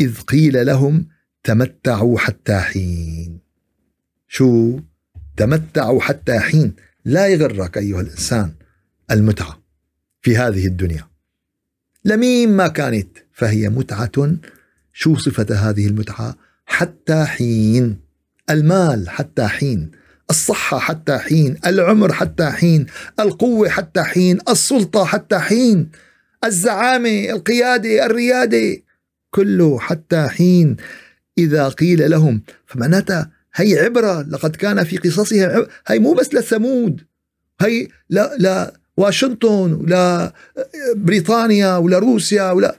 [0.01, 1.07] إذ قيل لهم
[1.45, 3.39] تمتعوا حتى حين.
[4.29, 4.81] شو؟
[5.37, 6.75] تمتعوا حتى حين.
[7.05, 8.53] لا يغرك أيها الإنسان
[9.11, 9.63] المتعة
[10.23, 11.09] في هذه الدنيا.
[12.05, 14.37] لمين ما كانت فهي متعة.
[14.93, 16.37] شو صفة هذه المتعة؟
[16.67, 18.08] حتى حين.
[18.51, 19.91] المال حتى حين
[20.31, 22.87] الصحة حتى حين العمر حتى حين
[23.21, 25.91] القوة حتى حين السلطة حتى حين
[26.45, 28.83] الزعامة القيادة الريادة
[29.31, 30.77] كله حتى حين.
[31.39, 37.01] إذا قيل لهم فمعناتها هي عبرة لقد كان في قصصهم هي مو بس لثمود
[37.61, 40.33] هي لا لا واشنطن ولا
[40.97, 42.77] بريطانيا ولا روسيا ولا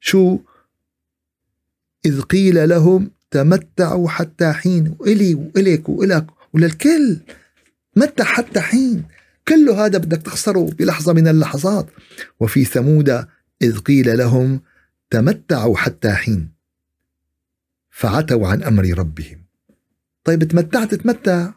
[0.00, 0.38] شو؟
[2.06, 4.96] إذ قيل لهم تمتعوا حتى حين.
[4.98, 7.18] وإلي وإلك وإلك وللكل.
[7.96, 9.04] متى حتى حين.
[9.48, 11.86] كل هذا بدك تخسره بلحظة من اللحظات.
[12.40, 13.26] وفي ثمود
[13.62, 14.60] إذ قيل لهم
[15.10, 16.50] تمتعوا حتى حين.
[17.90, 19.44] فعتوا عن أمر ربهم.
[20.24, 21.50] طيب تمتعت تمتع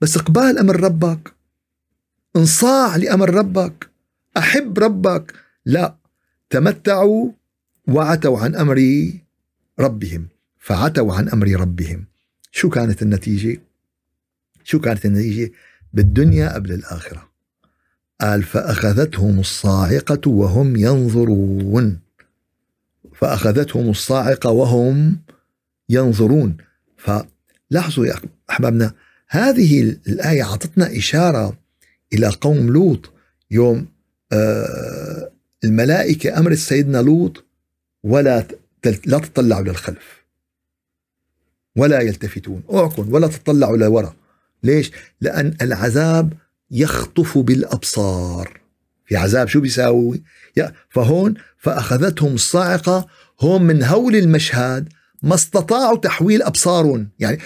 [0.00, 1.34] بس إقبال أمر ربك.
[2.36, 3.90] إنصاع لأمر ربك.
[4.36, 5.34] أحب ربك.
[5.66, 5.96] لا.
[6.50, 7.30] تمتعوا
[7.88, 9.10] وعتوا عن أمر
[9.80, 10.28] ربهم.
[10.60, 12.04] فعتوا عن أمر ربهم.
[12.50, 13.60] شو كانت النتيجة؟
[14.64, 15.52] شو كانت النتيجة؟
[15.92, 17.30] بالدنيا قبل الآخرة.
[18.20, 22.00] قال فأخذتهم الصاعقة وهم ينظرون.
[23.14, 25.18] فأخذتهم الصاعقة وهم
[25.88, 26.56] ينظرون.
[26.96, 28.14] فلاحظوا يا
[28.50, 28.94] أحبابنا
[29.28, 31.58] هذه الآية أعطتنا إشارة
[32.12, 33.12] إلى قوم لوط
[33.50, 33.86] يوم
[34.32, 35.30] آه
[35.64, 37.44] الملائكة أمرت سيدنا لوط
[38.02, 38.46] ولا
[39.06, 40.19] لا تطلعوا للخلف.
[41.76, 42.62] ولا يلتفتون.
[42.74, 44.14] أعكن ولا تطلعوا لورا
[44.62, 46.32] ليش؟ لأن العذاب
[46.70, 48.60] يخطف بالأبصار.
[49.06, 50.22] في عذاب شو بيساوي؟
[50.90, 53.06] فهون فأخذتهم الصاعقه
[53.40, 54.88] هون من هول المشهد
[55.22, 57.08] ما استطاعوا تحويل أبصارهم.
[57.18, 57.38] يعني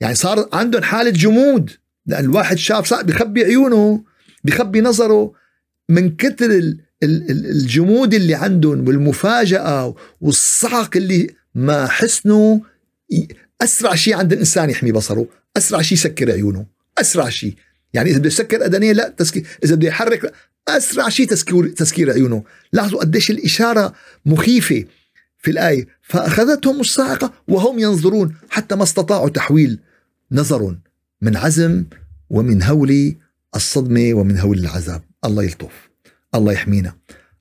[0.00, 1.70] يعني صار عندهم حالة جمود.
[2.06, 4.04] لأن الواحد شاف صار بخبي عيونه
[4.44, 5.32] بخبي نظره.
[5.88, 12.58] من كثر الجمود اللي عندهم والمفاجأة والصعق اللي ما حسنوا
[13.62, 16.66] أسرع شيء عند الإنسان يحمي بصره أسرع شيء يسكر عيونه
[16.98, 17.54] أسرع شيء.
[17.94, 20.32] يعني إذا بده يسكر اذنيه لا تسكير إذا بده يحرك.
[20.68, 22.44] أسرع شيء تسكير تسكير عيونه.
[22.72, 23.94] لاحظوا قديش الإشارة
[24.26, 24.84] مخيفة
[25.38, 25.86] في الآية.
[26.02, 29.78] فأخذتهم الصاعقة وهم ينظرون حتى ما استطاعوا تحويل
[30.32, 30.76] نظر
[31.22, 31.84] من عزم
[32.30, 33.14] ومن هول
[33.56, 35.02] الصدمة ومن هول العذاب.
[35.24, 35.88] الله يلطف.
[36.34, 36.96] الله يحمينا.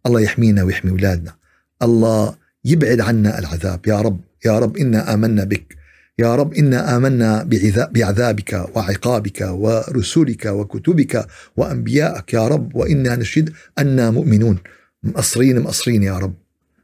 [0.06, 1.36] الله يحمينا ويحمي أولادنا.
[1.82, 3.88] الله يبعد عنا العذاب.
[3.88, 5.78] يا رب يا رب إنا آمنا بك.
[6.20, 7.44] يا رب إنا آمنا
[7.92, 11.28] بعذابك وعقابك ورسلك وكتبك
[11.58, 14.58] وانبيائك يا رب وإنا نشهد أنا مؤمنون.
[15.04, 16.34] مقصرين مقصرين يا رب.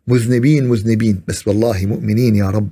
[0.08, 1.22] مذنبين مذنبين.
[1.28, 2.70] بس والله مؤمنين يا رب.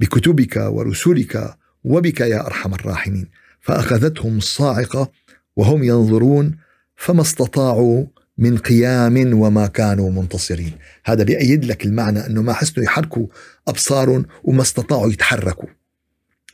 [0.00, 3.28] بكتبك ورسلك وبك يا أرحم الراحمين.
[3.60, 5.10] فأخذتهم الصاعقة
[5.56, 6.56] وهم ينظرون
[6.96, 8.04] فما استطاعوا
[8.38, 10.72] من قيام وما كانوا منتصرين.
[11.04, 13.26] هذا بيأيد لك المعنى أنه ما حسنوا يحركوا
[13.68, 15.68] أبصارهم وما استطاعوا يتحركوا.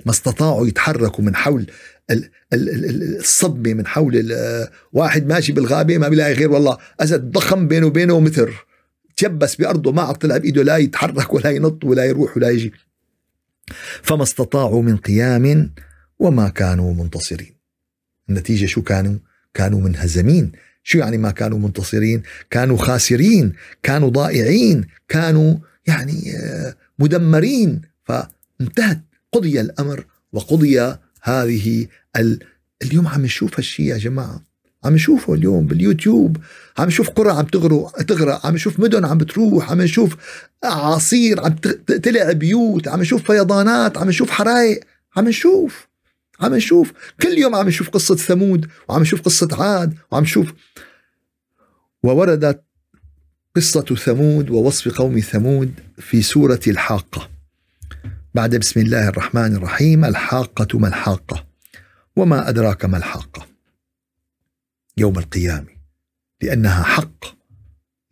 [0.07, 1.67] ما استطاعوا يتحركوا من حول
[2.53, 4.37] الصدمة من حول
[4.93, 8.67] واحد ماشي بالغابة ما بيلاقي غير والله أسد ضخم بينه وبينه متر.
[9.17, 12.73] تيبس بأرضه ما عاد طلع بإيده لا يتحرك ولا ينط ولا يروح ولا يجي.
[14.03, 15.73] فما استطاعوا من قيام
[16.19, 17.55] وما كانوا منتصرين.
[18.31, 19.19] النتيجة شو كانوا؟
[19.55, 20.53] كانوا منهزمين.
[20.83, 25.57] شو يعني ما كانوا منتصرين؟ كانوا خاسرين كانوا ضائعين كانوا
[25.87, 27.81] يعني آه، مدمرين.
[28.05, 29.01] فانتهت
[29.33, 30.81] قضي الأمر وقضي
[31.23, 31.87] هذه
[32.17, 32.38] ال...
[32.83, 34.43] اليوم عم نشوف هالشيء يا جماعة.
[34.85, 36.37] عم نشوفه اليوم باليوتيوب
[36.79, 40.17] عم نشوف قرى عم تغرق تغرق عم نشوف مدن عم بتروح عم نشوف
[40.64, 41.55] أعاصير عم
[41.87, 44.81] تلع بيوت عم نشوف فيضانات عم نشوف حرائق
[45.17, 45.88] عم نشوف
[46.41, 46.93] عم نشوف.
[47.23, 50.53] كل يوم عم نشوف قصة ثمود وعم نشوف قصة عاد وعم نشوف.
[52.03, 52.64] ووردت
[53.57, 57.38] قصة ثمود ووصف قوم ثمود في سورة الحاقة.
[58.38, 61.46] بعد بسم الله الرحمن الرحيم الحاقة ما الحاقة
[62.16, 63.46] وما أدراك ما الحاقة.
[64.96, 65.68] يوم القيامة
[66.42, 67.24] لأنها حق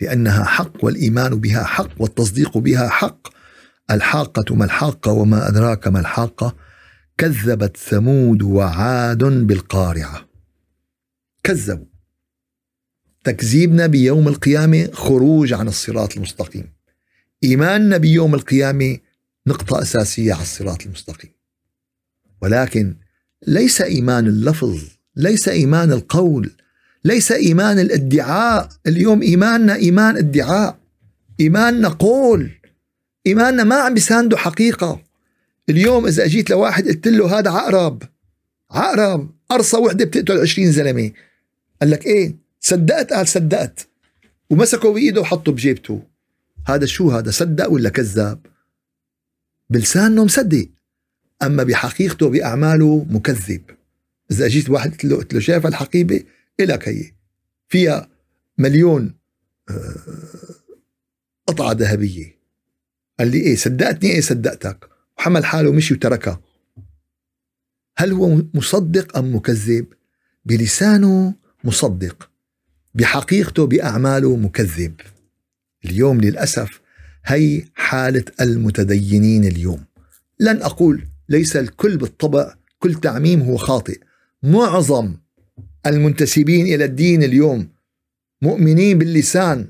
[0.00, 3.28] لأنها حق والإيمان بها حق والتصديق بها حق.
[3.90, 6.56] الحاقة ما الحاقة وما أدراك ما الحاقة.
[7.18, 10.28] كذبت ثمود وعاد بالقارعة.
[11.42, 11.86] كذبوا.
[13.24, 16.72] تكذيبنا بيوم القيامة خروج عن الصراط المستقيم.
[17.44, 19.05] إيماننا بيوم القيامة
[19.46, 21.30] نقطة أساسية على الصراط المستقيم.
[22.42, 22.96] ولكن
[23.46, 24.82] ليس إيمان اللفظ
[25.16, 26.56] ليس إيمان القول
[27.04, 28.68] ليس إيمان الادعاء.
[28.86, 30.78] اليوم إيماننا إيمان ادعاء
[31.40, 32.50] إيماننا قول
[33.26, 35.02] إيماننا ما عم بيسانده حقيقة.
[35.68, 38.02] اليوم إذا أجيت لواحد قلت له هذا عقرب
[38.70, 41.12] عقرب قرصة وحدة بتقتل 20 زلمة.
[41.80, 43.88] قال لك إيه؟ صدقت؟ قال صدقت.
[44.50, 46.02] ومسكه بإيده وحطه بجيبته.
[46.66, 48.46] هذا شو هذا؟ صدق ولا كذاب؟
[49.70, 50.68] بلسانه مصدق
[51.42, 53.62] أما بحقيقته بأعماله مكذب.
[54.30, 56.24] إذا أجيت واحد قلت له, قلت له شايف الحقيبة؟
[56.60, 57.12] إلك هي.
[57.68, 58.08] فيها
[58.58, 59.14] مليون
[59.70, 59.96] آه،
[61.46, 62.36] قطعة ذهبية.
[63.18, 64.88] قال لي إيه صدقتني إيه صدقتك؟
[65.18, 66.40] وحمل حاله ومشي وتركها.
[67.96, 69.86] هل هو مصدق أم مكذب؟
[70.44, 72.30] بلسانه مصدق.
[72.94, 75.00] بحقيقته بأعماله مكذب.
[75.84, 76.80] اليوم للأسف
[77.26, 79.84] هي حالة المتدينين اليوم.
[80.40, 84.00] لن أقول ليس الكل بالطبع كل تعميم هو خاطئ.
[84.42, 85.14] معظم
[85.86, 87.68] المنتسبين إلى الدين اليوم
[88.42, 89.66] مؤمنين باللسان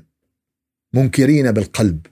[0.93, 2.05] منكرين بالقلب.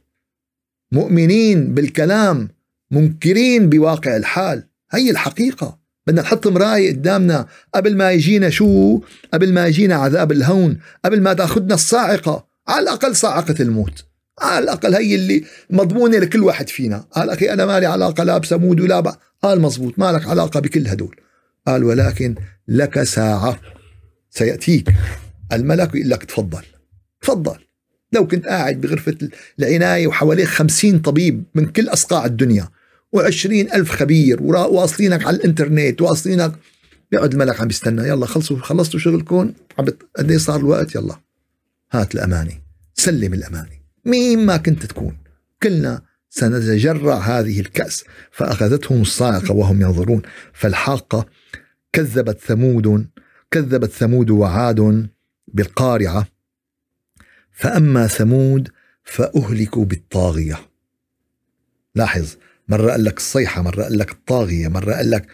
[0.92, 2.50] مؤمنين بالكلام
[2.92, 4.68] منكرين بواقع الحال.
[4.92, 5.80] هي الحقيقة.
[6.08, 9.02] بدنا نحط مراية قدامنا قبل ما يجينا شو؟
[9.34, 14.06] قبل ما يجينا عذاب الهون قبل ما تأخذنا الصاعقة على الأقل صاعقة الموت.
[14.42, 16.98] على الأقل هي اللي مضمونة لكل واحد فينا.
[17.12, 19.20] قال أخي أنا مالي علاقة لا بسمود ولا بقى.
[19.44, 21.16] قال مزبوط ما لك علاقة بكل هدول.
[21.68, 22.36] قال ولكن
[22.68, 23.60] لك ساعة
[24.30, 24.90] سيأتيك.
[25.54, 26.64] الملك يقول لك تفضل
[27.22, 27.58] تفضل.
[28.12, 29.18] لو كنت قاعد بغرفة
[29.60, 32.70] العناية وحواليك خمسين طبيب من كل أصقاع الدنيا
[33.12, 36.52] وعشرين ألف خبير واصلينك على الإنترنت واصلينك.
[37.12, 39.54] بيقعد الملك عم بيستنى يلا خلصوا خلصتوا شغلكم.
[40.18, 41.16] قد إيه صار الوقت؟ يلا
[41.92, 42.52] هات الأمانة
[42.94, 43.75] سلم الأمانة.
[44.06, 45.18] مين ما كنت تكون.
[45.64, 48.04] كلنا سنتجرع هذه الكأس.
[48.32, 50.22] فأخذتهم الصاعقة وهم ينظرون.
[50.54, 51.26] فالحاقة
[51.94, 53.08] كذبت ثمود
[53.52, 55.08] كذبت ثمود وعاد
[55.48, 56.28] بالقارعة.
[57.52, 58.70] فأما ثمود
[59.04, 60.60] فأهلكوا بالطاغية.
[61.96, 62.36] لاحظ
[62.68, 65.28] مرة قال لك الصيحة مرة قال لك الطاغية مرة قال لك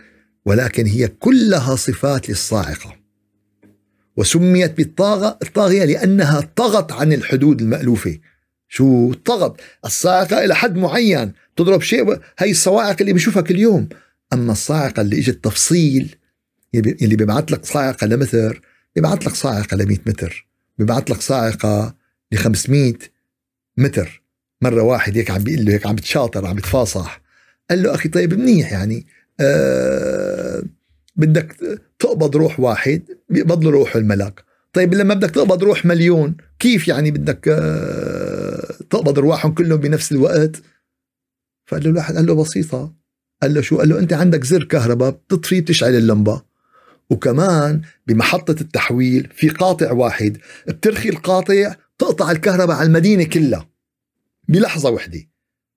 [0.46, 2.96] ولكن هي كلها صفات للصاعقة.
[4.18, 8.20] وسميت بالطاغة الطاغية لأنها طغت عن الحدود المألوفة.
[8.72, 11.32] شو طغت الصاعقة إلى حد معين.
[11.56, 13.90] تضرب شيء هي الصواعق اللي بنشوفها كل يوم.
[14.34, 16.16] أما الصاعقة اللي إجت تفصيل
[16.76, 18.62] اللي بيبعث لك صاعقة لمتر
[18.96, 20.48] بيبعث لك صاعقة ل 100 متر.
[20.78, 21.96] بيبعث لك صاعقة
[22.32, 22.94] ل 500
[23.78, 24.24] متر.
[24.62, 27.22] مرة واحد هيك عم بيقول له هيك عم بتشاطر عم بتفاصح.
[27.70, 29.06] قال له أخي طيب منيح يعني.
[29.40, 30.64] أه
[31.16, 34.44] بدك تقبض روح واحد بيقبض له روح الملاك.
[34.74, 38.21] طيب لما بدك تقبض روح مليون كيف يعني بدك أه
[38.92, 40.62] تقبض أرواحهم كلهم بنفس الوقت؟
[41.66, 42.94] فقال له الواحد قال له بسيطة.
[43.42, 46.42] قال له شو؟ قال له أنت عندك زر كهرباء بتطفي بتشعل اللمبة.
[47.10, 50.38] وكمان بمحطة التحويل في قاطع واحد
[50.68, 53.70] بترخي القاطع تقطع الكهرباء على المدينة كلها.
[54.48, 55.22] بلحظة وحدة.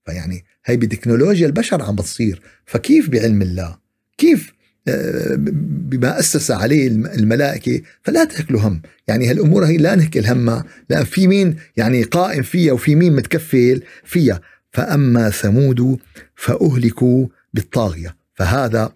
[0.07, 2.43] فيعني هي بتكنولوجيا البشر عم بتصير.
[2.67, 3.79] فكيف بعلم الله؟
[4.19, 4.53] كيف
[4.87, 8.83] بما أسس عليه الملائكة فلا تأكلوا هم.
[9.09, 13.83] يعني هالأمور هي لا نهكل همها لأن في مين؟ يعني قائم فيها وفي مين متكفل
[14.05, 14.41] فيها.
[14.73, 15.99] فأما ثمود
[16.37, 18.17] فأهلكوا بالطاغية.
[18.35, 18.93] فهذا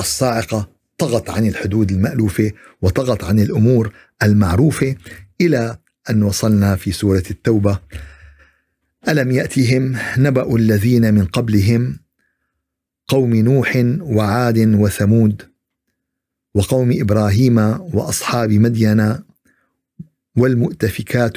[0.00, 2.52] الصاعقة طغت عن الحدود المألوفة
[2.82, 4.96] وطغت عن الأمور المعروفة
[5.40, 5.78] إلى
[6.10, 7.78] أن وصلنا في سورة التوبة.
[9.08, 11.98] ألم يأتهم نبأ الذين من قبلهم
[13.12, 15.42] قوم نوح وعاد وثمود
[16.54, 17.58] وقوم إبراهيم
[17.94, 19.18] وأصحاب مدين
[20.36, 21.36] والمؤتفكات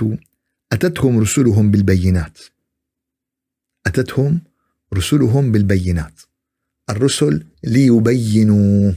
[0.72, 2.38] أتتهم رسلهم بالبينات.
[3.86, 4.42] أتتهم
[4.94, 6.22] رسلهم بالبينات.
[6.90, 8.94] الرسل ليبينوا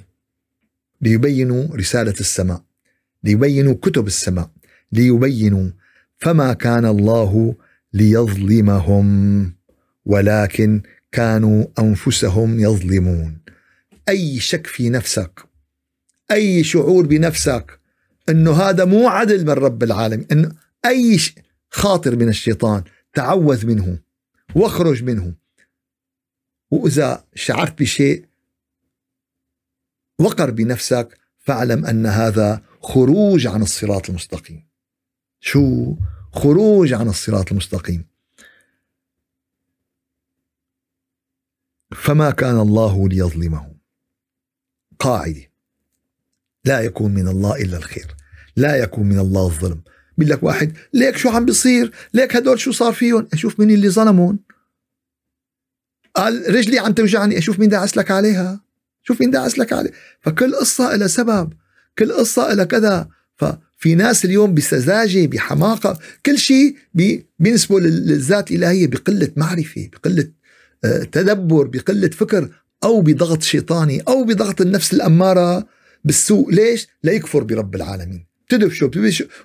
[1.00, 2.62] ليبينوا رسالة السماء
[3.24, 4.50] ليبينوا كتب السماء
[4.92, 5.70] ليبينوا
[6.16, 7.54] فما كان الله
[7.92, 9.08] ليظلمهم
[10.04, 13.38] ولكن كانوا أنفسهم يظلمون.
[14.08, 15.48] أي شك في نفسك
[16.30, 17.80] أي شعور بنفسك
[18.28, 20.52] إنه هذا مو عدل من رب العالمين إنه
[20.86, 21.20] أي
[21.70, 22.84] خاطر من الشيطان
[23.14, 23.98] تعوذ منه
[24.54, 25.34] واخرج منه.
[26.70, 28.24] وإذا شعرت بشيء
[30.18, 34.68] وقر بنفسك فاعلم أن هذا خروج عن الصراط المستقيم.
[35.40, 35.94] شو؟
[36.32, 38.04] خروج عن الصراط المستقيم.
[41.96, 43.78] فما كان الله ليظلمهم
[44.98, 45.48] قاعدة
[46.64, 48.06] لا يكون من الله إلا الخير.
[48.56, 49.80] لا يكون من الله الظلم.
[50.18, 53.88] بيقول لك واحد ليك شو عم بيصير؟ ليك هدول شو صار فيهم؟ أشوف مين اللي
[53.88, 54.38] ظلمون.
[56.14, 58.60] قال رجلي عم توجعني أشوف مين داعس لك عليها.
[59.02, 61.52] شوف مين داعس لك عليه فكل قصة لها سبب.
[61.98, 63.08] كل قصة لها كذا.
[63.36, 65.98] ففي ناس اليوم بسذاجة بحماقة.
[66.26, 66.76] كل شيء
[67.38, 70.30] بينسبوا للذات الإلهية بقلة معرفة بقلة
[71.12, 72.48] تدبر بقلة فكر
[72.84, 75.66] أو بضغط شيطاني أو بضغط النفس الأمارة
[76.04, 76.50] بالسوء.
[76.50, 78.26] ليش؟ ليكفر برب العالمين.
[78.48, 78.88] تدفشوا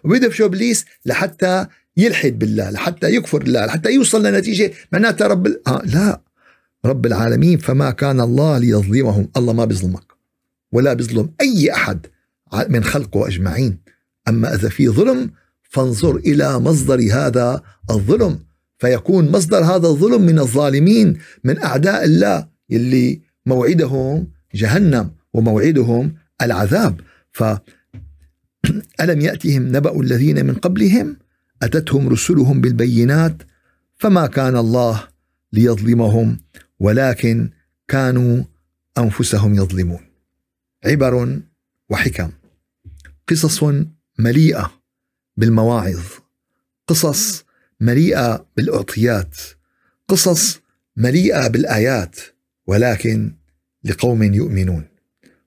[0.04, 1.66] وبيدفشوا إبليس لحتى
[1.98, 6.22] يلحد بالله لحتى يكفر الله لحتى يوصل لنتيجة معناتها رب آه لا.
[6.86, 9.30] رب العالمين فما كان الله ليظلمهم.
[9.38, 10.14] الله ما بيظلمك
[10.72, 12.06] ولا بيظلم أي أحد
[12.70, 13.78] من خلقه أجمعين.
[14.28, 15.32] أما إذا في ظلم
[15.70, 18.40] فانظر إلى مصدر هذا الظلم.
[18.84, 27.02] فيكون مصدر هذا الظلم من الظالمين من أعداء الله اللي موعدهم جهنم وموعدهم العذاب.
[27.32, 27.44] ف
[29.02, 31.18] ألم يأتهم نبأ الذين من قبلهم؟
[31.62, 33.44] أتتهم رسلهم بالبينات؟
[33.98, 35.04] فما كان الله
[35.54, 36.40] ليظلمهم
[36.80, 37.50] ولكن
[37.88, 38.44] كانوا
[38.98, 40.02] أنفسهم يظلمون.
[40.86, 41.40] عبر
[41.90, 42.32] وحكم.
[43.28, 43.64] قصص
[44.20, 44.72] مليئة
[45.38, 46.04] بالمواعظ.
[46.88, 47.43] قصص
[47.84, 49.38] مليئة بالأعطيات
[50.08, 50.60] قصص
[50.98, 52.16] مليئة بالآيات
[52.68, 53.32] ولكن
[53.84, 54.86] لقوم يؤمنون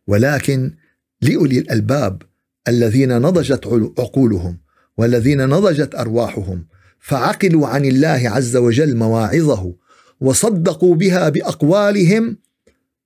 [0.07, 0.75] ولكن
[1.23, 2.23] لأولي الألباب
[2.69, 3.67] الذين نضجت
[3.99, 4.59] عقولهم
[4.97, 6.67] والذين نضجت أرواحهم
[7.01, 9.75] فعقلوا عن الله عز وجل مواعظه
[10.21, 12.39] وصدقوا بها بأقوالهم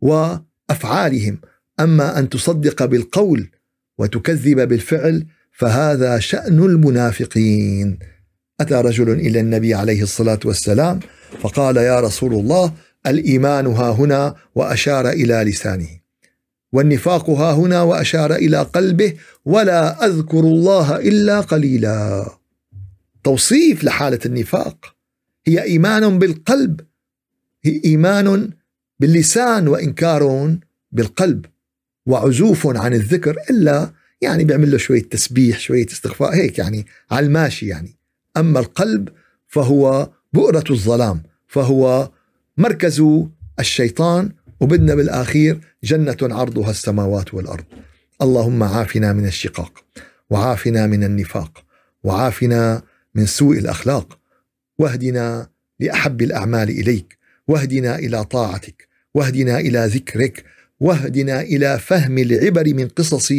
[0.01, 1.41] وأفعالهم.
[1.81, 3.51] أما أن تصدق بالقول
[3.99, 7.99] وتكذب بالفعل فهذا شأن المنافقين.
[8.61, 11.01] أتى رجل إلى النبي عليه الصلاة والسلام
[11.41, 12.73] فقال يا رسول الله
[13.07, 15.89] الإيمان ها هنا وأشار إلى لسانه
[16.73, 22.27] والنفاق ها هنا وأشار إلى قلبه ولا أذكر الله إلا قليلا.
[23.25, 24.97] توصيف لحالة النفاق.
[25.47, 26.81] هي إيمان بالقلب
[27.65, 28.51] هي إيمان
[29.01, 30.55] باللسان وإنكار
[30.93, 31.47] بالقلب
[32.07, 37.67] وعزوف عن الذكر إلا يعني بيعمل له شوية تسبيح شوية استغفار هيك يعني على الماشي
[37.67, 38.00] يعني.
[38.37, 39.09] أما القلب
[39.47, 42.11] فهو بؤرة الظلام فهو
[42.57, 43.05] مركز
[43.61, 47.65] الشيطان وبدنا بالآخير جنة عرضها السماوات والأرض.
[48.23, 49.85] اللهم عافنا من الشقاق
[50.31, 51.65] وعافنا من النفاق
[52.05, 52.83] وعافنا
[53.15, 54.19] من سوء الأخلاق.
[54.79, 55.49] واهدنا
[55.81, 57.19] لأحب الأعمال إليك
[57.49, 60.45] واهدنا إلى طاعتك واهدنا إلى ذكرك
[60.81, 63.33] واهدنا إلى فهم العبر من قصص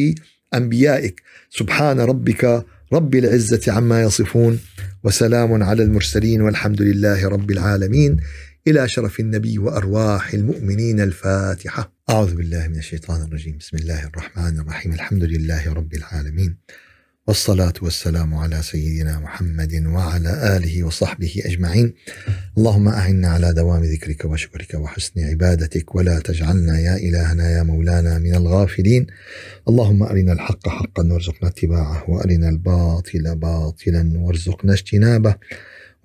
[0.53, 1.21] أنبيائك.
[1.49, 4.59] سبحان ربك رب العزة عما يصفون.
[5.03, 8.17] وسلام على المرسلين والحمد لله رب العالمين
[8.67, 11.93] إلى شرف النبي وأرواح المؤمنين الفاتحة.
[12.09, 16.57] أعوذ بالله من الشيطان الرجيم، بسم الله الرحمن الرحيم، الحمد لله رب العالمين.
[17.27, 21.93] والصلاة والسلام على سيدنا محمد وعلى آله وصحبه أجمعين.
[22.57, 28.35] اللهم أعنا على دوام ذكرك وشكرك وحسن عبادتك ولا تجعلنا يا إلهنا يا مولانا من
[28.35, 29.07] الغافلين.
[29.69, 35.35] اللهم أرنا الحق حقا وارزقنا اتباعه وأرنا الباطل باطلا وارزقنا اجتنابه.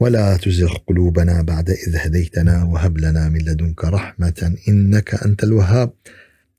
[0.00, 5.92] ولا تزغ قلوبنا بعد إذ هديتنا وهب لنا من لدنك رحمة إنك أنت الوهاب.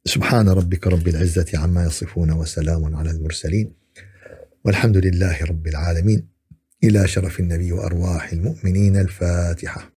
[0.06, 3.87] سبحان ربك رب العزة عما يصفون وسلام على المرسلين.
[4.68, 6.30] والحمد لله رب العالمين.
[6.84, 9.97] إلى شرف النبي وأرواح المؤمنين الفاتحة.